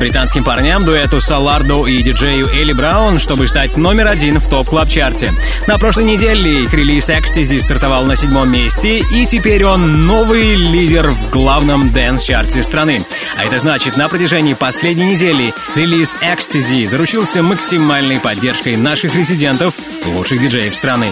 британским 0.04 0.44
парням, 0.44 0.84
дуэту 0.84 1.22
Solardo 1.22 1.88
и 1.88 2.04
диджею 2.04 2.50
Eli 2.50 2.74
Brown, 2.74 3.20
чтобы 3.20 3.48
стать 3.48 3.78
номер 3.78 4.08
один 4.08 4.38
в 4.38 4.50
Top 4.50 4.68
Club 4.68 4.90
Chart 4.90 5.25
е 5.25 5.32
На 5.66 5.78
прошлой 5.78 6.04
неделе 6.04 6.66
их 6.66 6.74
релиз 6.74 7.08
Ecstasy 7.08 7.62
стартовал 7.62 8.04
на 8.04 8.18
седьмом 8.18 8.52
месте, 8.52 9.00
и 9.00 9.26
теперь 9.26 9.64
он 9.64 10.06
новый 10.06 10.56
лидер 10.56 11.10
в 11.12 11.30
главном 11.30 11.90
dance- 11.94 12.29
чарте 12.29 12.64
страны. 12.64 13.00
А 13.38 13.46
это 13.46 13.60
значит, 13.60 13.96
на 13.96 14.10
протяжении 14.10 14.54
последней 14.56 15.06
недели 15.06 15.54
релиз 15.74 16.18
Ecstasy 16.22 16.86
заручился 16.86 17.42
максимальной 17.42 18.20
поддержкой 18.20 18.76
наших 18.76 19.16
резидентов, 19.16 19.76
лучших 20.06 20.42
диджеев 20.42 20.76
страны. 20.76 21.12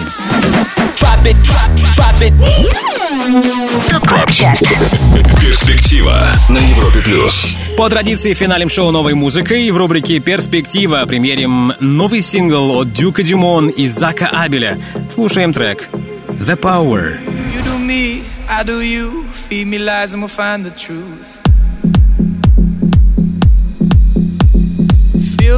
Drop 0.98 1.24
it, 1.24 1.38
drop, 1.44 1.74
drop 1.94 2.22
it. 2.22 2.34
Top 3.90 4.06
Club 4.06 4.32
Chart. 4.32 4.60
Перспектива 5.40 6.28
на 6.50 6.58
Европе 6.58 7.00
плюс. 7.00 7.48
По 7.78 7.90
традиции 7.90 8.34
финалем 8.34 8.70
шоу 8.70 8.92
новой 8.92 9.14
музыкой 9.14 9.70
в 9.72 9.78
рубрике 9.78 10.20
«Перспектива» 10.20 11.04
примерим 11.08 11.74
новый 11.80 12.22
сингл 12.22 12.78
от 12.78 12.94
Дюка 12.94 13.24
Дюмон 13.24 13.70
и 13.70 13.88
Зака 13.88 14.28
Абеля. 14.28 14.78
Слушаем 15.14 15.54
трек 15.54 15.90
«The 16.28 16.60
Power». 16.60 17.18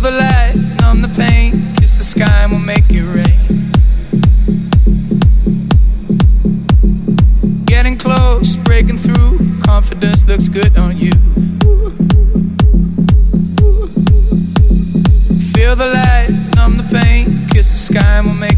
The 0.04 0.12
light, 0.12 0.54
numb 0.82 1.02
the 1.02 1.08
pain. 1.16 1.33
time 18.24 18.53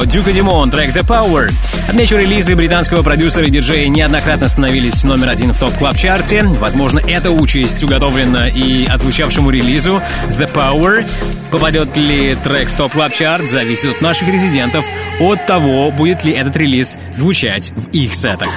От 0.00 0.08
Дюка 0.08 0.32
Димон, 0.32 0.70
трек 0.70 0.96
The 0.96 1.02
Power. 1.06 1.52
Отмечу, 1.86 2.16
релизы 2.16 2.56
британского 2.56 3.02
продюсера 3.02 3.44
и 3.44 3.50
диджея 3.50 3.86
неоднократно 3.88 4.48
становились 4.48 5.04
номер 5.04 5.28
один 5.28 5.52
в 5.52 5.58
топ 5.58 5.76
клаб 5.76 5.94
чарте 5.94 6.42
Возможно, 6.42 7.00
эта 7.06 7.30
участь 7.30 7.82
уготовлена 7.82 8.48
и 8.48 8.86
отзвучавшему 8.86 9.50
релизу 9.50 10.00
The 10.30 10.50
Power. 10.50 11.06
Попадет 11.50 11.94
ли 11.98 12.34
трек 12.42 12.70
в 12.70 12.76
топ 12.76 12.92
клаб 12.92 13.12
чарт 13.12 13.50
зависит 13.50 13.96
от 13.96 14.00
наших 14.00 14.28
резидентов, 14.28 14.86
от 15.20 15.44
того, 15.44 15.90
будет 15.90 16.24
ли 16.24 16.32
этот 16.32 16.56
релиз 16.56 16.96
звучать 17.12 17.70
в 17.76 17.90
их 17.90 18.14
сетах. 18.14 18.48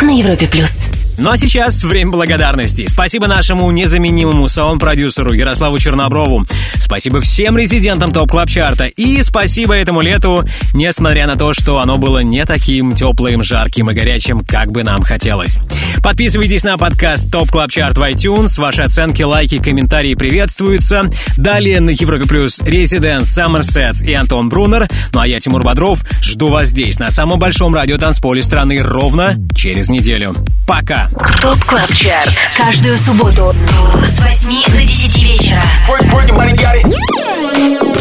На 0.00 0.18
Европе 0.18 0.48
плюс. 0.48 0.91
Ну 1.22 1.30
а 1.30 1.36
сейчас 1.36 1.84
время 1.84 2.10
благодарности. 2.10 2.84
Спасибо 2.88 3.28
нашему 3.28 3.70
незаменимому 3.70 4.48
саунд-продюсеру 4.48 5.32
Ярославу 5.32 5.78
Черноброву. 5.78 6.44
Спасибо 6.80 7.20
всем 7.20 7.56
резидентам 7.56 8.10
Top 8.10 8.28
Club 8.28 8.48
Chart 8.48 8.75
а. 8.75 8.86
И 8.86 9.22
спасибо 9.22 9.74
этому 9.74 10.00
лету, 10.00 10.42
несмотря 10.74 11.28
на 11.28 11.36
то, 11.36 11.54
что 11.54 11.78
оно 11.78 11.96
было 11.96 12.24
не 12.24 12.44
таким 12.44 12.92
теплым, 12.92 13.44
жарким 13.44 13.88
и 13.92 13.94
горячим, 13.94 14.40
как 14.40 14.72
бы 14.72 14.82
нам 14.82 15.00
хотелось. 15.02 15.60
Подписывайтесь 16.02 16.64
на 16.64 16.76
подкаст 16.76 17.30
Top 17.30 17.52
Club 17.52 17.70
Chart 17.70 17.96
в 17.96 18.02
iTunes. 18.02 18.60
Ваши 18.60 18.82
оценки, 18.82 19.22
лайки, 19.22 19.58
комментарии 19.58 20.16
приветствуются. 20.16 21.02
Далее 21.36 21.78
на 21.78 21.90
Европе 21.90 22.26
Плюс 22.26 22.58
Резидент, 22.62 23.26
Саммерсет 23.26 24.02
и 24.02 24.12
Антон 24.12 24.48
Брунер. 24.48 24.88
Ну 25.12 25.20
а 25.20 25.28
я, 25.28 25.38
Тимур 25.38 25.62
Бодров, 25.62 26.04
жду 26.20 26.48
вас 26.48 26.70
здесь, 26.70 26.98
на 26.98 27.12
самом 27.12 27.38
большом 27.38 27.76
радиотанцполе 27.76 28.42
страны, 28.42 28.82
ровно 28.82 29.36
через 29.54 29.88
неделю. 29.88 30.34
Пока! 30.72 31.06
Top 31.42 31.62
Club 31.66 31.92
Chart. 31.92 32.32
Каждую 32.56 32.96
субботу 32.96 33.54
с 34.02 34.20
8 34.22 34.72
до 34.72 34.82
10 34.82 35.22
вечера. 35.22 35.62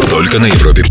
Только 0.09 0.39
на 0.39 0.45
Европе. 0.45 0.85